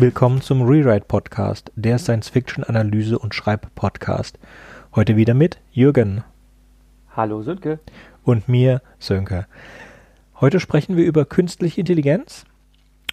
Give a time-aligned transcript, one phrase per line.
[0.00, 4.38] Willkommen zum Rewrite Podcast, der Science-Fiction-Analyse- und Schreib-Podcast.
[4.94, 6.22] Heute wieder mit Jürgen.
[7.16, 7.80] Hallo Sönke.
[8.22, 9.48] Und mir, Sönke.
[10.40, 12.44] Heute sprechen wir über künstliche Intelligenz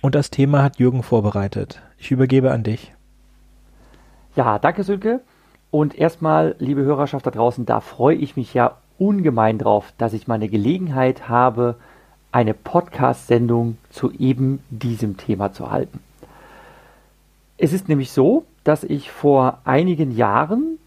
[0.04, 1.82] und das Thema hat Jürgen vorbereitet.
[1.98, 2.94] Ich übergebe an dich.
[4.36, 5.22] Ja, danke Sönke.
[5.72, 10.28] Und erstmal, liebe Hörerschaft da draußen, da freue ich mich ja ungemein drauf, dass ich
[10.28, 11.78] meine Gelegenheit habe,
[12.32, 16.05] eine Podcast-Sendung zu eben diesem Thema zu halten.
[17.58, 20.78] Es ist nämlich so, dass ich vor einigen Jahren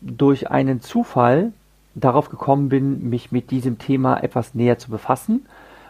[0.00, 1.52] durch einen Zufall
[1.94, 5.46] darauf gekommen bin, mich mit diesem Thema etwas näher zu befassen.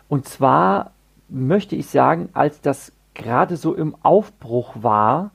[0.09, 0.93] Und zwar
[1.29, 5.31] möchte ich sagen, als das gerade so im Aufbruch war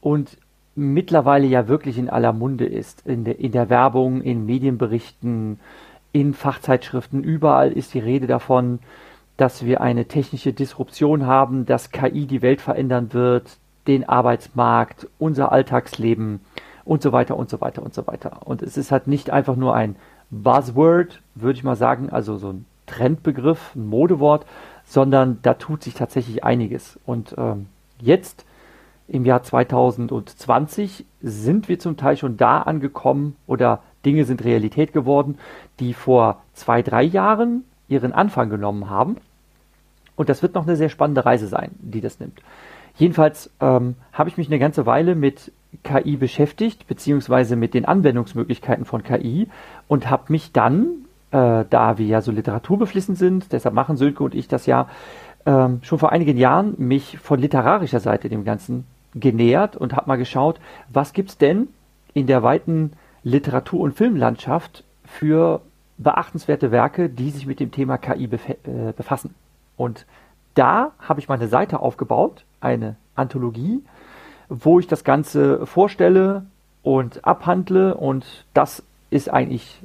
[0.00, 0.36] und
[0.74, 5.58] mittlerweile ja wirklich in aller Munde ist, in der, in der Werbung, in Medienberichten,
[6.12, 8.80] in Fachzeitschriften, überall ist die Rede davon,
[9.36, 15.52] dass wir eine technische Disruption haben, dass KI die Welt verändern wird, den Arbeitsmarkt, unser
[15.52, 16.40] Alltagsleben
[16.84, 18.40] und so weiter und so weiter und so weiter.
[18.44, 19.96] Und es ist halt nicht einfach nur ein
[20.30, 24.46] Buzzword, würde ich mal sagen, also so ein Trendbegriff, ein Modewort,
[24.84, 26.98] sondern da tut sich tatsächlich einiges.
[27.04, 27.66] Und ähm,
[28.00, 28.44] jetzt
[29.08, 35.38] im Jahr 2020 sind wir zum Teil schon da angekommen oder Dinge sind Realität geworden,
[35.80, 39.16] die vor zwei, drei Jahren ihren Anfang genommen haben.
[40.16, 42.40] Und das wird noch eine sehr spannende Reise sein, die das nimmt.
[42.96, 45.52] Jedenfalls ähm, habe ich mich eine ganze Weile mit
[45.82, 49.48] KI beschäftigt, beziehungsweise mit den Anwendungsmöglichkeiten von KI
[49.88, 50.86] und habe mich dann,
[51.30, 54.88] äh, da wir ja so literaturbeflissen sind, deshalb machen Sönke und ich das ja,
[55.44, 60.16] ähm, schon vor einigen Jahren mich von literarischer Seite dem Ganzen genähert und habe mal
[60.16, 61.68] geschaut, was gibt es denn
[62.14, 65.60] in der weiten Literatur- und Filmlandschaft für
[65.98, 69.34] beachtenswerte Werke, die sich mit dem Thema KI äh, befassen.
[69.76, 70.06] Und
[70.54, 73.82] da habe ich meine Seite aufgebaut, eine Anthologie,
[74.48, 76.44] wo ich das Ganze vorstelle
[76.82, 77.94] und abhandle.
[77.94, 79.80] Und das ist eigentlich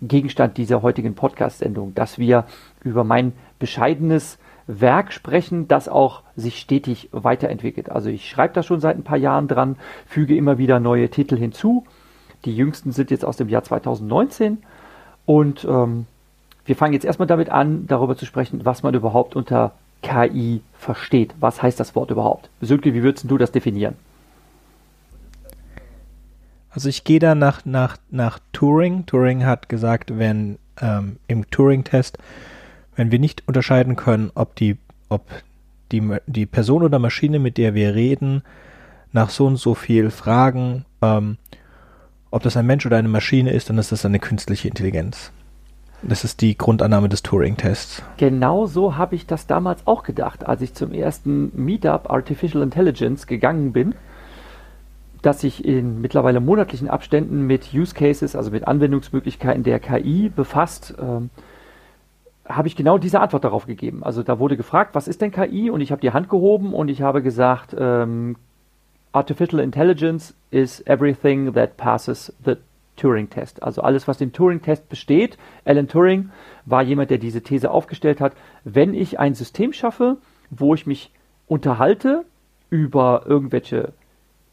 [0.00, 2.44] Gegenstand dieser heutigen Podcast-Sendung, dass wir
[2.82, 7.90] über mein bescheidenes Werk sprechen, das auch sich stetig weiterentwickelt.
[7.90, 9.76] Also ich schreibe da schon seit ein paar Jahren dran,
[10.06, 11.86] füge immer wieder neue Titel hinzu.
[12.44, 14.58] Die jüngsten sind jetzt aus dem Jahr 2019
[15.26, 16.06] und ähm,
[16.64, 19.72] wir fangen jetzt erstmal damit an, darüber zu sprechen, was man überhaupt unter
[20.02, 21.34] KI versteht.
[21.40, 22.50] Was heißt das Wort überhaupt?
[22.60, 23.96] Sönke, wie würdest du das definieren?
[26.70, 29.06] Also ich gehe da nach, nach, nach Turing.
[29.06, 32.18] Turing hat gesagt, wenn ähm, im Turing-Test
[32.98, 34.76] wenn wir nicht unterscheiden können, ob die,
[35.08, 35.22] ob
[35.92, 38.42] die, die Person oder Maschine, mit der wir reden,
[39.12, 41.38] nach so und so viel Fragen, ähm,
[42.32, 45.30] ob das ein Mensch oder eine Maschine ist, dann ist das eine künstliche Intelligenz.
[46.02, 48.02] Das ist die Grundannahme des Turing-Tests.
[48.18, 53.26] Genau so habe ich das damals auch gedacht, als ich zum ersten Meetup Artificial Intelligence
[53.26, 53.94] gegangen bin,
[55.22, 60.94] dass ich in mittlerweile monatlichen Abständen mit Use Cases, also mit Anwendungsmöglichkeiten der KI befasst.
[61.00, 61.30] Ähm,
[62.48, 64.02] habe ich genau diese Antwort darauf gegeben.
[64.02, 65.68] Also da wurde gefragt, was ist denn KI?
[65.70, 68.36] Und ich habe die Hand gehoben und ich habe gesagt, ähm,
[69.12, 72.56] Artificial Intelligence is everything that passes the
[72.98, 73.62] Turing-Test.
[73.62, 75.38] Also alles, was den Turing-Test besteht.
[75.64, 76.30] Alan Turing
[76.66, 78.34] war jemand, der diese These aufgestellt hat.
[78.64, 80.18] Wenn ich ein System schaffe,
[80.50, 81.10] wo ich mich
[81.46, 82.24] unterhalte
[82.68, 83.94] über irgendwelche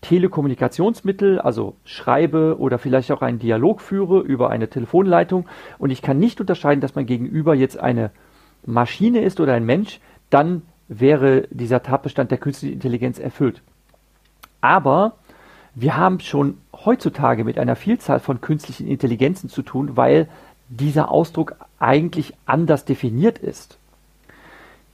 [0.02, 5.48] Telekommunikationsmittel, also schreibe oder vielleicht auch einen Dialog führe über eine Telefonleitung
[5.80, 8.12] und ich kann nicht unterscheiden, dass mein Gegenüber jetzt eine
[8.66, 13.64] Maschine ist oder ein Mensch, dann wäre dieser Tatbestand der künstlichen Intelligenz erfüllt.
[14.62, 15.14] Aber
[15.74, 20.28] wir haben schon heutzutage mit einer Vielzahl von künstlichen Intelligenzen zu tun, weil
[20.70, 23.78] dieser Ausdruck eigentlich anders definiert ist.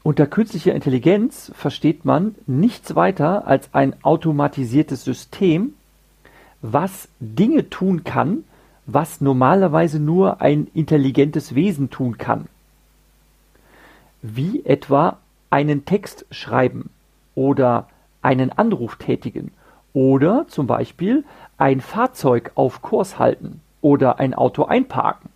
[0.04, 5.76] Unter künstlicher Intelligenz versteht man nichts weiter als ein automatisiertes System,
[6.62, 8.44] was Dinge tun kann,
[8.88, 12.48] was normalerweise nur ein intelligentes Wesen tun kann.
[14.22, 15.18] Wie etwa
[15.50, 16.90] einen Text schreiben
[17.36, 17.88] oder
[18.22, 19.52] einen Anruf tätigen
[19.94, 21.26] oder zum Beispiel
[21.62, 25.30] ein Fahrzeug auf Kurs halten oder ein Auto einparken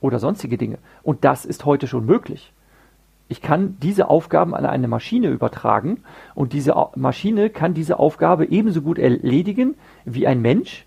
[0.00, 0.78] oder sonstige Dinge.
[1.04, 2.52] Und das ist heute schon möglich.
[3.28, 6.02] Ich kann diese Aufgaben an eine Maschine übertragen
[6.34, 10.86] und diese Maschine kann diese Aufgabe ebenso gut erledigen wie ein Mensch,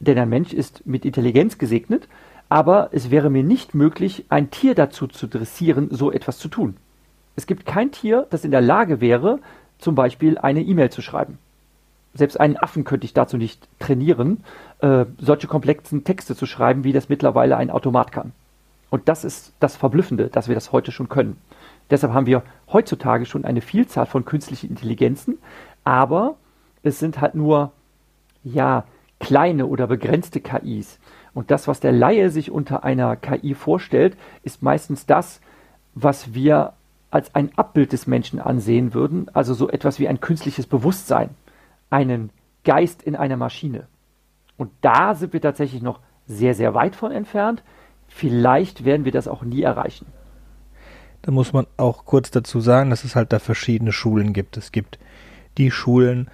[0.00, 2.08] denn ein Mensch ist mit Intelligenz gesegnet,
[2.48, 6.76] aber es wäre mir nicht möglich, ein Tier dazu zu dressieren, so etwas zu tun.
[7.36, 9.38] Es gibt kein Tier, das in der Lage wäre,
[9.78, 11.38] zum Beispiel eine E-Mail zu schreiben.
[12.14, 14.44] Selbst einen Affen könnte ich dazu nicht trainieren,
[14.80, 18.32] äh, solche komplexen Texte zu schreiben, wie das mittlerweile ein Automat kann.
[18.90, 21.36] Und das ist das Verblüffende, dass wir das heute schon können.
[21.90, 22.42] Deshalb haben wir
[22.72, 25.38] heutzutage schon eine Vielzahl von künstlichen Intelligenzen,
[25.84, 26.36] aber
[26.82, 27.72] es sind halt nur,
[28.42, 28.84] ja,
[29.20, 30.98] kleine oder begrenzte KIs.
[31.34, 35.40] Und das, was der Laie sich unter einer KI vorstellt, ist meistens das,
[35.94, 36.72] was wir
[37.10, 41.30] als ein Abbild des Menschen ansehen würden, also so etwas wie ein künstliches Bewusstsein,
[41.90, 42.30] einen
[42.64, 43.88] Geist in einer Maschine.
[44.56, 47.62] Und da sind wir tatsächlich noch sehr, sehr weit von entfernt.
[48.08, 50.06] Vielleicht werden wir das auch nie erreichen.
[51.22, 54.56] Da muss man auch kurz dazu sagen, dass es halt da verschiedene Schulen gibt.
[54.56, 54.98] Es gibt
[55.58, 56.30] die Schulen,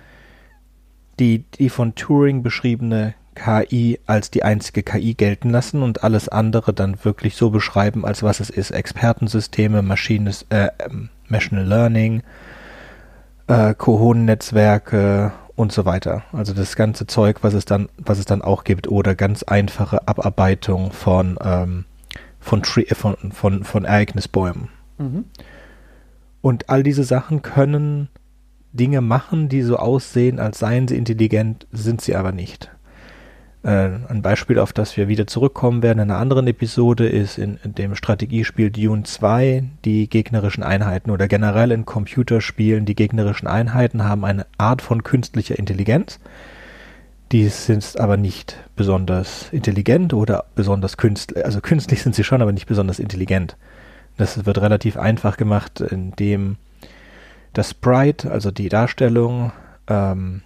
[1.19, 6.73] die die von Turing beschriebene KI als die einzige KI gelten lassen und alles andere
[6.73, 8.70] dann wirklich so beschreiben, als was es ist.
[8.70, 12.23] Expertensysteme, Maschines, äh, ähm, Machine Learning,
[13.47, 16.23] äh, Kohonennetzwerke und so weiter.
[16.32, 20.06] Also das ganze Zeug, was es dann, was es dann auch gibt, oder ganz einfache
[20.06, 21.87] Abarbeitung von, ähm,
[22.38, 24.69] von, Tree, von, von, von Ereignisbäumen.
[24.99, 25.25] Mhm.
[26.43, 28.08] Und all diese Sachen können
[28.73, 32.70] Dinge machen, die so aussehen, als seien sie intelligent, sind sie aber nicht.
[33.66, 37.58] Äh, ein Beispiel, auf das wir wieder zurückkommen werden in einer anderen Episode, ist in,
[37.64, 44.04] in, dem Strategiespiel Dune 2 die gegnerischen Einheiten oder generell in Computerspielen die gegnerischen Einheiten
[44.04, 46.20] haben eine Art von künstlicher Intelligenz.
[47.32, 52.52] Die sind aber nicht besonders intelligent oder besonders künstlich, also künstlich sind sie schon, aber
[52.52, 53.56] nicht besonders intelligent.
[54.16, 56.54] Das wird relativ einfach gemacht, indem
[57.52, 59.50] das Sprite, also die Darstellung,
[59.88, 60.42] ähm,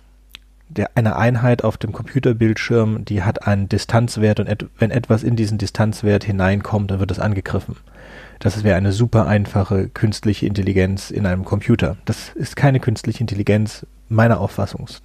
[0.70, 5.36] der, eine Einheit auf dem Computerbildschirm, die hat einen Distanzwert und et, wenn etwas in
[5.36, 7.76] diesen Distanzwert hineinkommt, dann wird es angegriffen.
[8.38, 11.96] Das wäre eine super einfache künstliche Intelligenz in einem Computer.
[12.06, 15.02] Das ist keine künstliche Intelligenz meiner Auffassungsweise.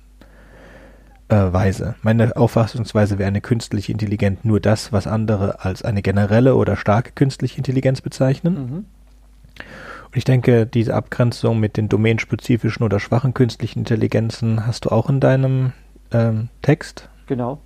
[2.01, 7.11] Meine Auffassungsweise wäre eine künstliche Intelligenz nur das, was andere als eine generelle oder starke
[7.11, 8.53] künstliche Intelligenz bezeichnen.
[8.53, 8.85] Mhm.
[10.15, 15.19] Ich denke, diese Abgrenzung mit den domänenspezifischen oder schwachen künstlichen Intelligenzen hast du auch in
[15.19, 15.73] deinem
[16.12, 17.09] ähm, Text.
[17.27, 17.59] Genau.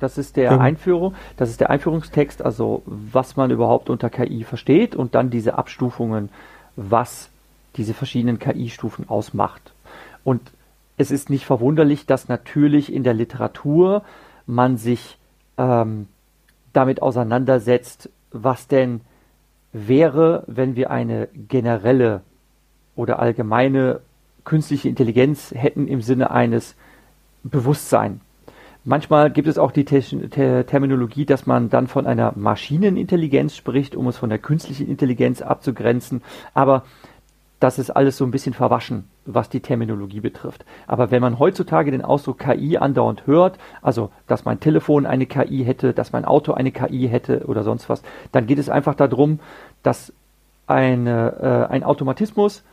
[0.00, 0.58] Das ist der.
[0.58, 5.58] Einführung, das ist der Einführungstext, also was man überhaupt unter KI versteht und dann diese
[5.58, 6.30] Abstufungen,
[6.74, 7.28] was
[7.76, 9.74] diese verschiedenen KI-Stufen ausmacht.
[10.24, 10.40] Und
[10.96, 14.04] es ist nicht verwunderlich, dass natürlich in der Literatur
[14.46, 15.18] man sich
[15.58, 16.08] ähm,
[16.72, 19.02] damit auseinandersetzt, was denn
[19.72, 22.22] wäre, wenn wir eine generelle
[22.94, 24.00] oder allgemeine
[24.44, 26.74] künstliche Intelligenz hätten im Sinne eines
[27.42, 28.20] Bewusstsein.
[28.84, 34.08] Manchmal gibt es auch die Ter Terminologie, dass man dann von einer Maschinenintelligenz spricht, um
[34.08, 36.22] es von der künstlichen Intelligenz abzugrenzen.
[36.52, 36.84] Aber
[37.62, 40.64] das ist alles so ein bisschen verwaschen, was die Terminologie betrifft.
[40.88, 45.64] Aber wenn man heutzutage den Ausdruck KI andauernd hört, also dass mein Telefon eine KI
[45.64, 49.38] hätte, dass mein Auto eine KI hätte oder sonst was, dann geht es einfach darum,
[49.84, 50.12] dass
[50.66, 52.64] eine, äh, ein Automatismus,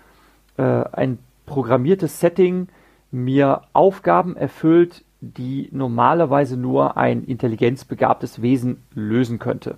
[0.57, 2.67] äh, ein programmiertes Setting
[3.11, 9.77] mir Aufgaben erfüllt, die normalerweise nur ein intelligenzbegabtes Wesen lösen könnte.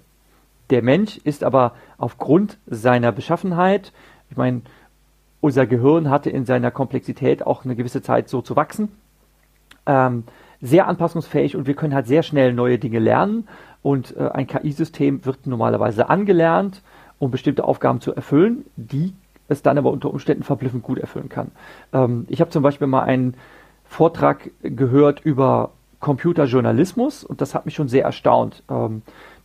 [0.69, 3.92] Der Mensch ist aber aufgrund seiner Beschaffenheit,
[4.30, 4.62] ich meine,
[5.42, 8.90] unser Gehirn hatte in seiner Komplexität auch eine gewisse Zeit so zu wachsen.
[9.86, 10.24] Ähm,
[10.62, 13.48] sehr anpassungsfähig und wir können halt sehr schnell neue Dinge lernen.
[13.82, 16.83] Und äh, ein KI-System wird normalerweise angelernt,
[17.18, 19.14] um bestimmte Aufgaben zu erfüllen, die
[19.48, 21.52] es dann aber unter Umständen verblüffend gut erfüllen kann.
[21.92, 23.36] Ähm, ich habe zum Beispiel mal einen
[23.86, 29.02] Vortrag gehört über Computerjournalismus und das hat mich schon sehr erstaunt, ähm,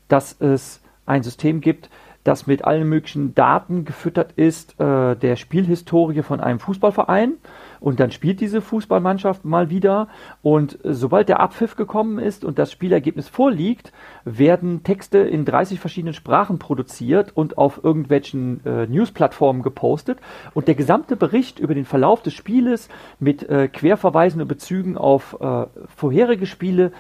[0.09, 1.89] dass es ein System gibt,
[2.27, 7.35] das mit allen möglichen Daten gefüttert ist, äh, der Spielhistorie von einem Fußballverein.
[7.79, 10.09] Und dann spielt diese Fußballmannschaft mal wieder.
[10.43, 13.93] Und sobald der Abpfiff gekommen ist und das Spielergebnis vorliegt,
[14.25, 20.19] werden Texte in 30 verschiedenen Sprachen produziert und auf irgendwelchen äh, Newsplattformen gepostet.
[20.53, 22.89] Und der gesamte Bericht über den Verlauf des Spieles
[23.21, 26.91] mit äh, Querverweisen und Bezügen auf äh, vorherige Spiele,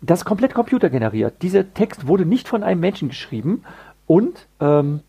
[0.00, 1.42] das ist komplett computergeneriert.
[1.42, 3.62] Dieser Text wurde nicht von einem Menschen geschrieben
[4.06, 5.00] und ähm,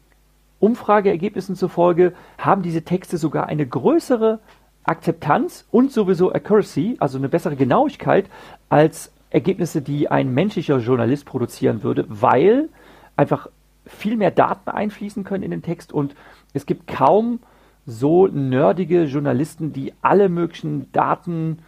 [0.60, 4.40] Umfrageergebnissen zufolge haben diese Texte sogar eine größere
[4.86, 8.30] Akzeptanz und sowieso Accuracy, also eine bessere Genauigkeit,
[8.70, 12.70] als Ergebnisse, die ein menschlicher Journalist produzieren würde, weil
[13.16, 13.48] einfach
[13.86, 16.16] viel mehr Daten einfließen können in den Text und
[16.54, 17.40] es gibt kaum
[17.86, 21.60] so nerdige Journalisten, die alle möglichen Daten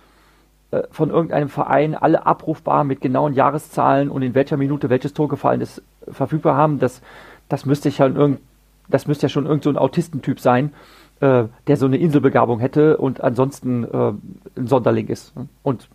[0.92, 5.62] von irgendeinem Verein, alle abrufbar mit genauen Jahreszahlen und in welcher Minute welches Tor gefallen
[5.62, 7.02] ist, verfügbar haben, das,
[7.50, 8.40] das müsste ja irgend,
[8.88, 10.74] das müsste ja schon irgend so Autistentyp sein,
[11.20, 14.14] äh, der so eine Inselbegabung hätte und ansonsten äh,
[14.58, 15.34] ein Sonderling ist.
[15.64, 15.90] Und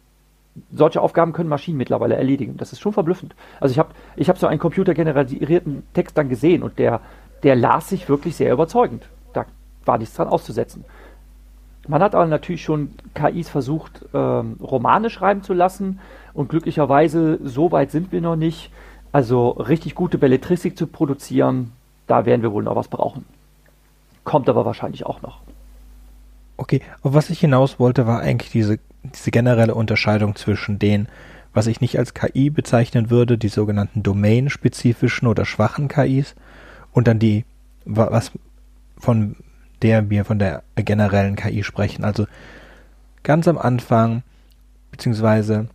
[0.73, 2.57] solche Aufgaben können Maschinen mittlerweile erledigen.
[2.57, 3.35] Das ist schon verblüffend.
[3.61, 7.01] Also ich habe ich hab so einen computergenerierten Text dann gesehen und der,
[7.43, 9.09] der las sich wirklich sehr überzeugend.
[9.85, 10.85] war nichts dran auszusetzen.
[11.89, 15.99] Man hat aber natürlich schon KIs versucht, ähm, Romane schreiben zu lassen
[16.35, 18.71] und glücklicherweise, so weit sind wir noch nicht.
[19.13, 21.73] Also richtig gute Belletristik zu produzieren,
[22.07, 23.25] da werden wir wohl noch was brauchen.
[24.25, 25.41] Kommt aber wahrscheinlich auch noch.
[26.57, 31.09] Okay, auf was ich hinaus wollte, war eigentlich diese, diese generelle Unterscheidung zwischen den,
[31.55, 36.37] was ich nicht als KI bezeichnen würde, die sogenannten domain-spezifischen oder schwachen KIs
[36.93, 37.45] und dann die,
[37.85, 38.33] was
[38.99, 39.37] von
[39.83, 42.05] der wir von der generellen KI sprechen.
[42.05, 42.27] Also
[43.23, 44.23] ganz am Anfang,
[44.91, 45.69] beziehungsweise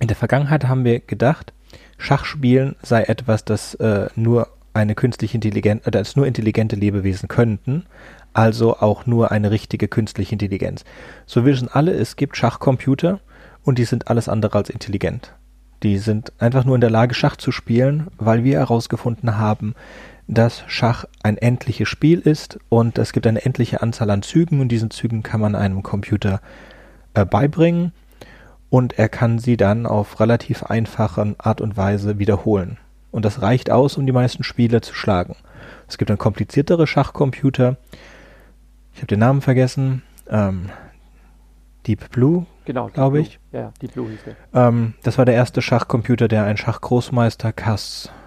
[0.00, 1.52] in der Vergangenheit haben wir gedacht,
[1.98, 7.86] Schachspielen sei etwas, das äh, nur eine künstliche Intelligenz, äh, das nur intelligente Lebewesen könnten,
[8.32, 10.84] also auch nur eine richtige künstliche Intelligenz.
[11.26, 13.20] So wissen alle, es gibt Schachcomputer
[13.62, 15.32] und die sind alles andere als intelligent.
[15.82, 19.74] Die sind einfach nur in der Lage, Schach zu spielen, weil wir herausgefunden haben,
[20.26, 24.68] dass Schach ein endliches Spiel ist und es gibt eine endliche Anzahl an Zügen und
[24.68, 26.40] diesen Zügen kann man einem Computer
[27.14, 27.92] äh, beibringen
[28.70, 32.78] und er kann sie dann auf relativ einfache Art und Weise wiederholen.
[33.10, 35.36] Und das reicht aus, um die meisten Spiele zu schlagen.
[35.86, 37.76] Es gibt dann kompliziertere Schachcomputer.
[38.92, 40.02] Ich habe den Namen vergessen.
[40.28, 40.70] Ähm,
[41.86, 43.38] Deep Blue, genau, glaube ich.
[43.52, 44.68] Ja, Deep Blue hieß der.
[44.68, 48.23] Ähm, das war der erste Schachcomputer, der ein Schachgroßmeister Kass äh,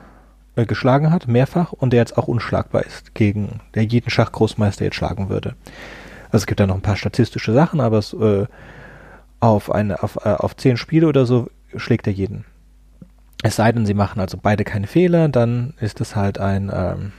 [0.66, 5.30] geschlagen hat, mehrfach, und der jetzt auch unschlagbar ist, gegen der jeden Schachgroßmeister jetzt schlagen
[5.30, 5.56] würde.
[6.26, 8.46] Also es gibt da noch ein paar statistische Sachen, aber es, äh,
[9.40, 12.46] auf, eine, auf, äh, auf zehn Spiele oder so schlägt er jeden.
[13.44, 17.12] Es sei denn, sie machen also beide keine Fehler, dann ist es halt ein, ähm,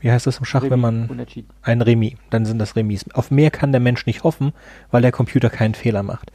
[0.00, 1.26] wie heißt das im Schach, Remis, wenn man
[1.62, 3.06] ein Remis, dann sind das Remis.
[3.12, 4.52] Auf mehr kann der Mensch nicht hoffen,
[4.90, 6.30] weil der Computer keinen Fehler macht.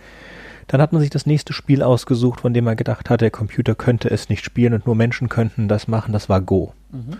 [0.67, 3.75] Dann hat man sich das nächste Spiel ausgesucht, von dem man gedacht hat, der Computer
[3.75, 6.73] könnte es nicht spielen und nur Menschen könnten das machen, das war Go.
[6.91, 7.17] Mhm.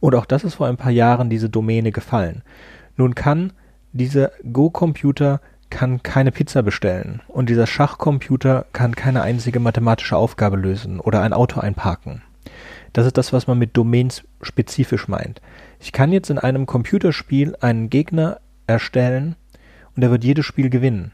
[0.00, 2.42] Und auch das ist vor ein paar Jahren diese Domäne gefallen.
[2.96, 3.52] Nun kann
[3.92, 11.00] dieser Go-Computer kann keine Pizza bestellen und dieser Schachcomputer kann keine einzige mathematische Aufgabe lösen
[11.00, 12.22] oder ein Auto einparken.
[12.92, 15.42] Das ist das, was man mit Domains spezifisch meint.
[15.78, 19.36] Ich kann jetzt in einem Computerspiel einen Gegner erstellen
[19.94, 21.12] und er wird jedes Spiel gewinnen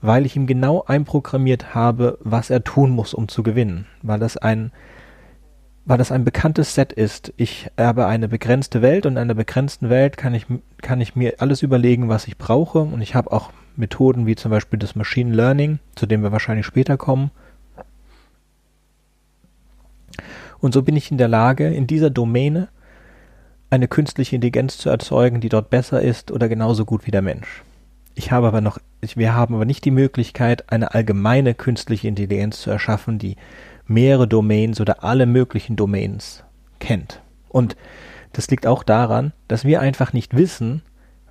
[0.00, 4.36] weil ich ihm genau einprogrammiert habe, was er tun muss, um zu gewinnen, weil das
[4.36, 4.72] ein
[5.88, 7.32] weil das ein bekanntes Set ist.
[7.38, 10.44] Ich habe eine begrenzte Welt und in einer begrenzten Welt kann ich,
[10.82, 14.50] kann ich mir alles überlegen, was ich brauche und ich habe auch Methoden wie zum
[14.50, 17.30] Beispiel das Machine Learning, zu dem wir wahrscheinlich später kommen.
[20.60, 22.68] Und so bin ich in der Lage, in dieser Domäne
[23.70, 27.62] eine künstliche Intelligenz zu erzeugen, die dort besser ist oder genauso gut wie der Mensch.
[28.18, 32.68] Ich habe aber noch, wir haben aber nicht die Möglichkeit, eine allgemeine künstliche Intelligenz zu
[32.68, 33.36] erschaffen, die
[33.86, 36.42] mehrere Domains oder alle möglichen Domains
[36.80, 37.22] kennt.
[37.48, 37.76] Und
[38.32, 40.82] das liegt auch daran, dass wir einfach nicht wissen,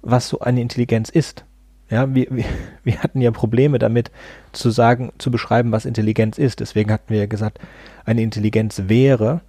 [0.01, 1.43] was so eine Intelligenz ist.
[1.89, 2.45] Ja, wir, wir,
[2.85, 4.09] wir hatten ja Probleme damit
[4.53, 6.61] zu sagen, zu beschreiben, was Intelligenz ist.
[6.61, 7.59] Deswegen hatten wir ja gesagt,
[8.05, 9.41] eine Intelligenz wäre,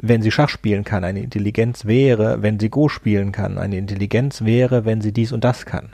[0.00, 1.04] wenn sie Schach spielen kann.
[1.04, 3.56] Eine Intelligenz wäre, wenn sie Go spielen kann.
[3.56, 5.90] Eine Intelligenz wäre, wenn sie dies und das kann.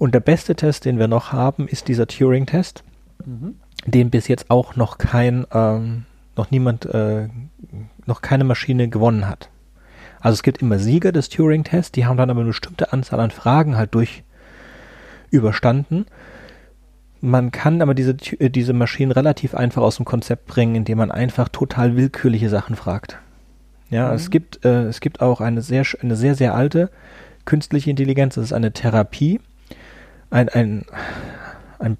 [0.00, 2.84] Und der beste Test, den wir noch haben, ist dieser Turing-Test,
[3.22, 3.56] mhm.
[3.84, 6.06] den bis jetzt auch noch kein, ähm,
[6.38, 7.28] noch niemand, äh,
[8.06, 9.50] noch keine Maschine gewonnen hat.
[10.18, 13.30] Also es gibt immer Sieger des Turing-Tests, die haben dann aber eine bestimmte Anzahl an
[13.30, 14.24] Fragen halt durch
[15.28, 16.06] überstanden.
[17.20, 21.10] Man kann aber diese, äh, diese Maschinen relativ einfach aus dem Konzept bringen, indem man
[21.10, 23.18] einfach total willkürliche Sachen fragt.
[23.90, 24.14] Ja, mhm.
[24.14, 26.88] es gibt, äh, es gibt auch eine sehr, eine sehr, sehr alte
[27.44, 29.40] künstliche Intelligenz, das ist eine Therapie,
[30.30, 30.84] ein, ein,
[31.78, 31.98] ein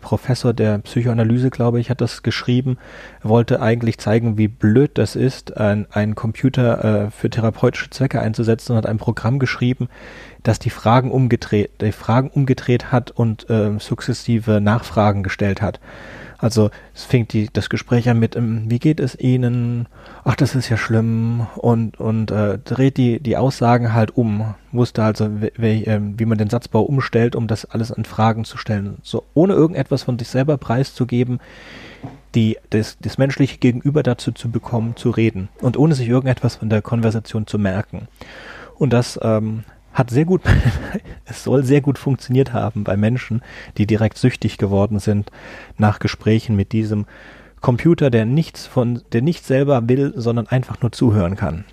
[0.00, 2.76] Professor der Psychoanalyse, glaube ich, hat das geschrieben.
[3.22, 8.78] Wollte eigentlich zeigen, wie blöd das ist, einen Computer äh, für therapeutische Zwecke einzusetzen und
[8.78, 9.88] hat ein Programm geschrieben,
[10.42, 15.80] das die Fragen umgedreht, die Fragen umgedreht hat und äh, sukzessive Nachfragen gestellt hat.
[16.42, 19.86] Also es fängt die, das Gespräch an mit, ähm, wie geht es Ihnen?
[20.24, 24.54] Ach, das ist ja schlimm und und äh, dreht die die Aussagen halt um.
[24.72, 28.58] Wusste also, wie, äh, wie man den Satzbau umstellt, um das alles an Fragen zu
[28.58, 28.98] stellen.
[29.04, 31.38] So ohne irgendetwas von sich selber preiszugeben,
[32.34, 36.70] die das, das menschliche Gegenüber dazu zu bekommen, zu reden und ohne sich irgendetwas von
[36.70, 38.08] der Konversation zu merken.
[38.74, 40.42] Und das ähm, hat sehr gut,
[41.24, 43.42] es soll sehr gut funktioniert haben bei Menschen,
[43.78, 45.30] die direkt süchtig geworden sind
[45.78, 47.06] nach Gesprächen mit diesem
[47.60, 51.64] Computer, der nichts von, der nicht selber will, sondern einfach nur zuhören kann.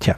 [0.00, 0.16] Tja.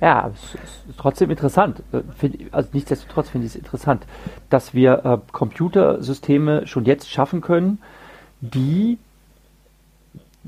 [0.00, 1.82] Ja, es ist trotzdem interessant.
[1.92, 4.06] Äh, also nichtsdestotrotz finde ich es interessant,
[4.50, 7.80] dass wir äh, Computersysteme schon jetzt schaffen können,
[8.40, 8.98] die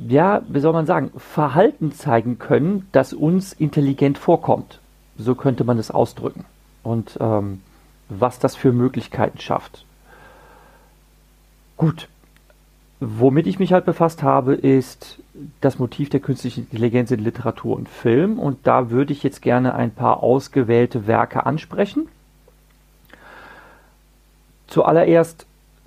[0.06, 4.80] ja, wie soll man sagen, Verhalten zeigen können, das uns intelligent vorkommt.
[5.16, 6.44] So könnte man es ausdrücken.
[6.82, 7.60] Und ähm,
[8.08, 9.84] was das für Möglichkeiten schafft.
[11.76, 12.08] Gut.
[13.00, 15.20] Womit ich mich halt befasst habe, ist
[15.60, 18.38] das Motiv der künstlichen Intelligenz in Literatur und Film.
[18.38, 22.08] Und da würde ich jetzt gerne ein paar ausgewählte Werke ansprechen.
[24.66, 25.46] Zuallererst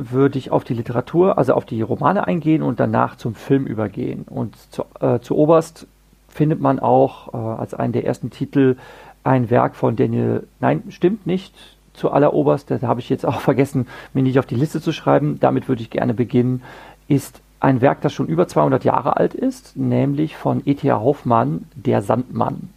[0.10, 4.26] würde ich auf die Literatur, also auf die Romane eingehen und danach zum Film übergehen.
[4.30, 5.88] Und zu, äh, zu oberst
[6.30, 8.78] findet man auch äh, als einen der ersten Titel
[9.24, 11.54] ein Werk von Daniel, nein, stimmt nicht,
[11.94, 15.40] zu alleroberst, da habe ich jetzt auch vergessen, mir nicht auf die Liste zu schreiben,
[15.40, 16.64] damit würde ich gerne beginnen,
[17.08, 21.00] ist ein Werk, das schon über 200 Jahre alt ist, nämlich von E.T.A.
[21.00, 22.70] Hoffmann, Der Sandmann.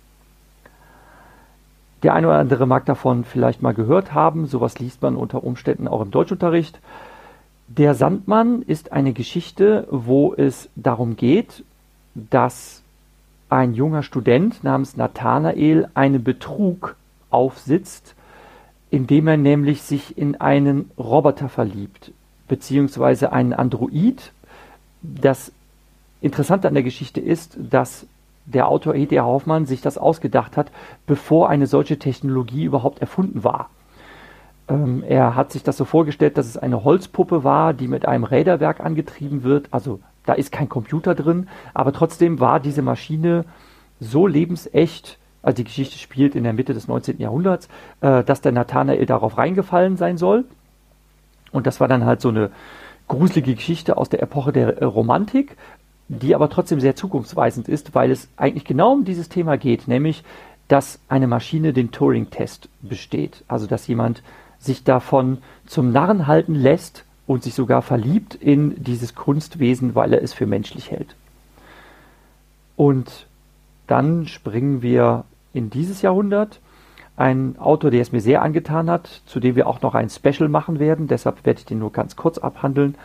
[2.02, 5.88] Der eine oder andere mag davon vielleicht mal gehört haben, sowas liest man unter Umständen
[5.88, 6.78] auch im Deutschunterricht.
[7.68, 11.64] Der Sandmann ist eine Geschichte, wo es darum geht,
[12.14, 12.82] dass
[13.48, 16.96] ein junger Student namens Nathanael einen Betrug
[17.30, 18.14] aufsitzt,
[18.90, 22.12] indem er nämlich sich in einen Roboter verliebt,
[22.48, 24.32] beziehungsweise einen Android.
[25.02, 25.50] Das
[26.20, 28.06] Interessante an der Geschichte ist, dass
[28.44, 29.18] der Autor E.D.
[29.20, 30.70] Hoffmann sich das ausgedacht hat,
[31.06, 33.70] bevor eine solche Technologie überhaupt erfunden war.
[34.68, 38.24] Ähm, er hat sich das so vorgestellt, dass es eine Holzpuppe war, die mit einem
[38.24, 39.68] Räderwerk angetrieben wird.
[39.70, 43.44] Also da ist kein Computer drin, aber trotzdem war diese Maschine
[44.00, 47.18] so lebensecht, also die Geschichte spielt in der Mitte des 19.
[47.18, 47.68] Jahrhunderts,
[48.00, 50.44] äh, dass der Nathanael darauf reingefallen sein soll.
[51.52, 52.50] Und das war dann halt so eine
[53.06, 55.56] gruselige Geschichte aus der Epoche der äh, Romantik,
[56.08, 60.24] die aber trotzdem sehr zukunftsweisend ist, weil es eigentlich genau um dieses Thema geht, nämlich
[60.68, 63.44] dass eine Maschine den Turing-Test besteht.
[63.48, 64.22] Also dass jemand
[64.64, 70.22] sich davon zum Narren halten lässt und sich sogar verliebt in dieses Kunstwesen, weil er
[70.22, 71.14] es für menschlich hält.
[72.76, 73.26] Und
[73.86, 76.60] dann springen wir in dieses Jahrhundert.
[77.16, 80.48] Ein Autor, der es mir sehr angetan hat, zu dem wir auch noch ein Special
[80.48, 82.96] machen werden, deshalb werde ich den nur ganz kurz abhandeln,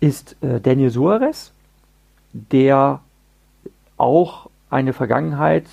[0.00, 1.52] ist äh, Daniel Suarez,
[2.32, 3.00] der
[3.96, 5.66] auch eine Vergangenheit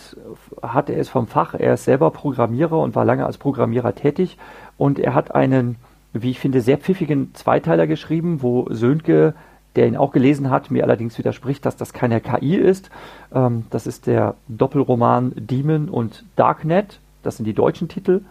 [0.61, 0.89] hat.
[0.89, 4.37] Er ist vom Fach, er ist selber Programmierer und war lange als Programmierer tätig
[4.77, 5.77] und er hat einen,
[6.13, 9.33] wie ich finde, sehr pfiffigen Zweiteiler geschrieben, wo Sönke,
[9.75, 12.91] der ihn auch gelesen hat, mir allerdings widerspricht, dass das keine KI ist.
[13.33, 16.99] Ähm, das ist der Doppelroman Demon und Darknet.
[17.23, 18.21] Das sind die deutschen Titel.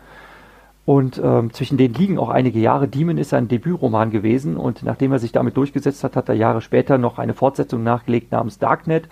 [0.85, 2.89] Und ähm, zwischen denen liegen auch einige Jahre.
[2.89, 6.61] Demon ist ein Debütroman gewesen und nachdem er sich damit durchgesetzt hat, hat er Jahre
[6.61, 9.09] später noch eine Fortsetzung nachgelegt namens Darknet.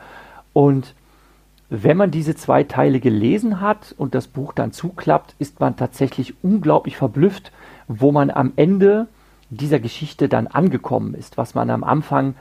[0.52, 0.94] Und
[1.70, 6.34] wenn man diese zwei Teile gelesen hat und das Buch dann zuklappt, ist man tatsächlich
[6.42, 7.52] unglaublich verblüfft,
[7.86, 9.06] wo man am Ende
[9.50, 12.34] dieser Geschichte dann angekommen ist, was man am Anfang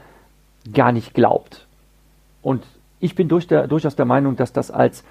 [0.74, 1.68] gar nicht glaubt.
[2.42, 2.64] Und
[3.00, 5.04] ich bin durch der, durchaus der Meinung, dass das als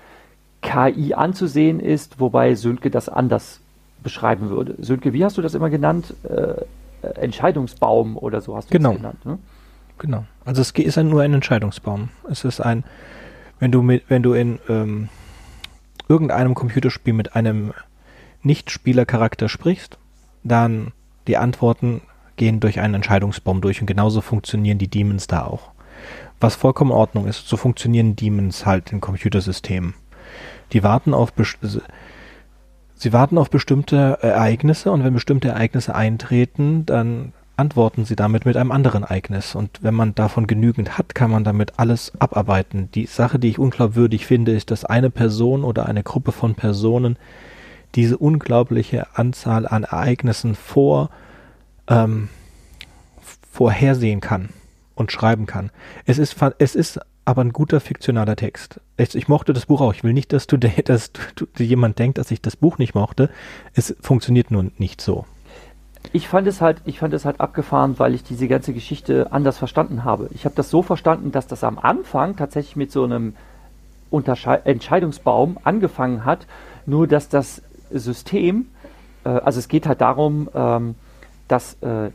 [0.62, 3.60] KI anzusehen ist, wobei Sönke das anders
[4.02, 4.74] beschreiben würde.
[4.80, 6.14] Sönke, wie hast du das immer genannt?
[6.24, 6.64] Äh,
[7.20, 8.90] Entscheidungsbaum oder so hast du genau.
[8.90, 9.24] es genannt.
[9.24, 9.38] Ne?
[9.98, 10.24] Genau.
[10.44, 12.08] Also es ist nur ein Entscheidungsbaum.
[12.28, 12.82] Es ist ein
[13.58, 15.08] wenn du mit, wenn du in ähm,
[16.08, 17.72] irgendeinem Computerspiel mit einem
[18.42, 19.98] Nicht-Spieler-Charakter sprichst,
[20.44, 20.92] dann
[21.26, 22.02] die Antworten
[22.36, 25.72] gehen durch einen Entscheidungsbaum durch und genauso funktionieren die Demons da auch.
[26.40, 29.94] Was vollkommen in Ordnung ist, so funktionieren Demons halt in Computersystemen.
[30.72, 31.32] Die warten auf
[32.94, 38.56] sie warten auf bestimmte Ereignisse und wenn bestimmte Ereignisse eintreten, dann antworten sie damit mit
[38.56, 39.54] einem anderen Ereignis.
[39.54, 42.90] Und wenn man davon genügend hat, kann man damit alles abarbeiten.
[42.92, 47.18] Die Sache, die ich unglaubwürdig finde, ist, dass eine Person oder eine Gruppe von Personen
[47.94, 51.10] diese unglaubliche Anzahl an Ereignissen vor,
[51.88, 52.28] ähm,
[53.50, 54.50] vorhersehen kann
[54.94, 55.70] und schreiben kann.
[56.04, 58.80] Es ist, es ist aber ein guter fiktionaler Text.
[58.96, 59.92] Ich, ich mochte das Buch auch.
[59.92, 63.30] Ich will nicht, dass du, dass du, jemand denkt, dass ich das Buch nicht mochte.
[63.74, 65.26] Es funktioniert nur nicht so
[66.12, 69.58] ich fand es halt, ich fand es halt abgefahren, weil ich diese ganze Geschichte anders
[69.58, 70.28] verstanden habe.
[70.32, 73.34] Ich habe das so verstanden, dass das am Anfang tatsächlich mit so einem
[74.10, 76.46] Untersche Entscheidungsbaum angefangen hat,
[76.86, 78.66] nur dass das System,
[79.24, 80.94] äh, also es geht halt darum, ähm,
[81.46, 82.10] dass äh,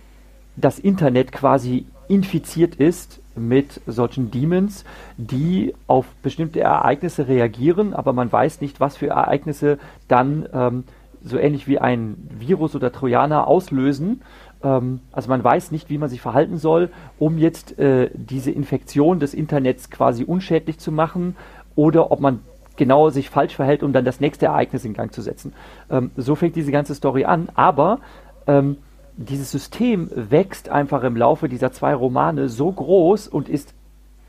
[0.56, 4.86] das Internet quasi infiziert ist mit solchen Demons,
[5.18, 10.84] die auf bestimmte Ereignisse reagieren, aber man weiß nicht, was für Ereignisse dann ähm,
[11.24, 14.22] so ähnlich wie ein Virus oder Trojaner auslösen.
[14.64, 19.20] Ähm, also man weiß nicht, wie man sich verhalten soll, um jetzt äh, diese Infektion
[19.20, 21.36] des Internets quasi unschädlich zu machen
[21.76, 22.40] oder ob man
[22.76, 25.54] genau sich falsch verhält, um dann das nächste Ereignis in Gang zu setzen.
[25.90, 28.00] Ähm, so fängt diese ganze Story an, aber
[28.48, 28.78] ähm,
[29.16, 33.74] dieses System wächst einfach im Laufe dieser zwei Romane so groß und ist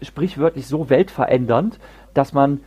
[0.02, 1.78] sprichwörtlich so weltverändernd,
[2.12, 2.60] dass man,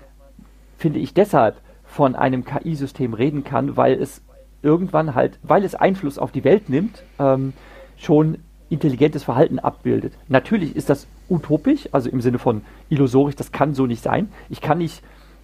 [0.77, 1.57] finde ich, deshalb
[1.97, 4.21] von einem KI-System reden kann, weil es
[4.61, 7.53] irgendwann halt, weil es Einfluss auf die Welt nimmt, ähm,
[7.97, 8.37] schon
[8.69, 10.13] intelligentes Verhalten abbildet.
[10.27, 14.29] Natürlich ist das utopisch, also im Sinne von illusorisch, das kann so nicht sein.
[14.47, 15.01] Ich kann nicht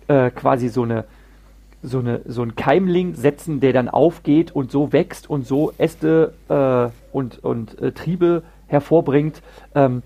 [0.07, 1.05] äh, quasi so eine
[1.81, 6.33] so, eine, so einen Keimling setzen, der dann aufgeht und so wächst und so Äste
[6.49, 9.41] äh, und, und äh, Triebe hervorbringt,
[9.73, 10.03] ähm,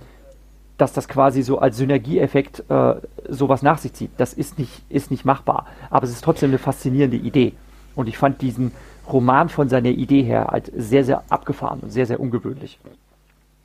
[0.78, 2.96] dass das quasi so als Synergieeffekt äh,
[3.28, 4.12] sowas nach sich zieht.
[4.18, 5.66] Das ist nicht, ist nicht machbar.
[5.90, 7.54] Aber es ist trotzdem eine faszinierende Idee.
[7.96, 8.72] Und ich fand diesen
[9.12, 12.80] Roman von seiner Idee her halt sehr, sehr abgefahren und sehr, sehr ungewöhnlich.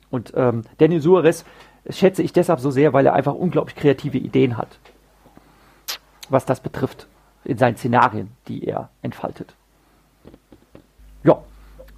[0.09, 1.45] Und ähm, Daniel Suarez
[1.89, 4.79] schätze ich deshalb so sehr, weil er einfach unglaublich kreative Ideen hat,
[6.29, 7.07] was das betrifft
[7.43, 9.53] in seinen Szenarien, die er entfaltet.
[11.23, 11.39] Ja,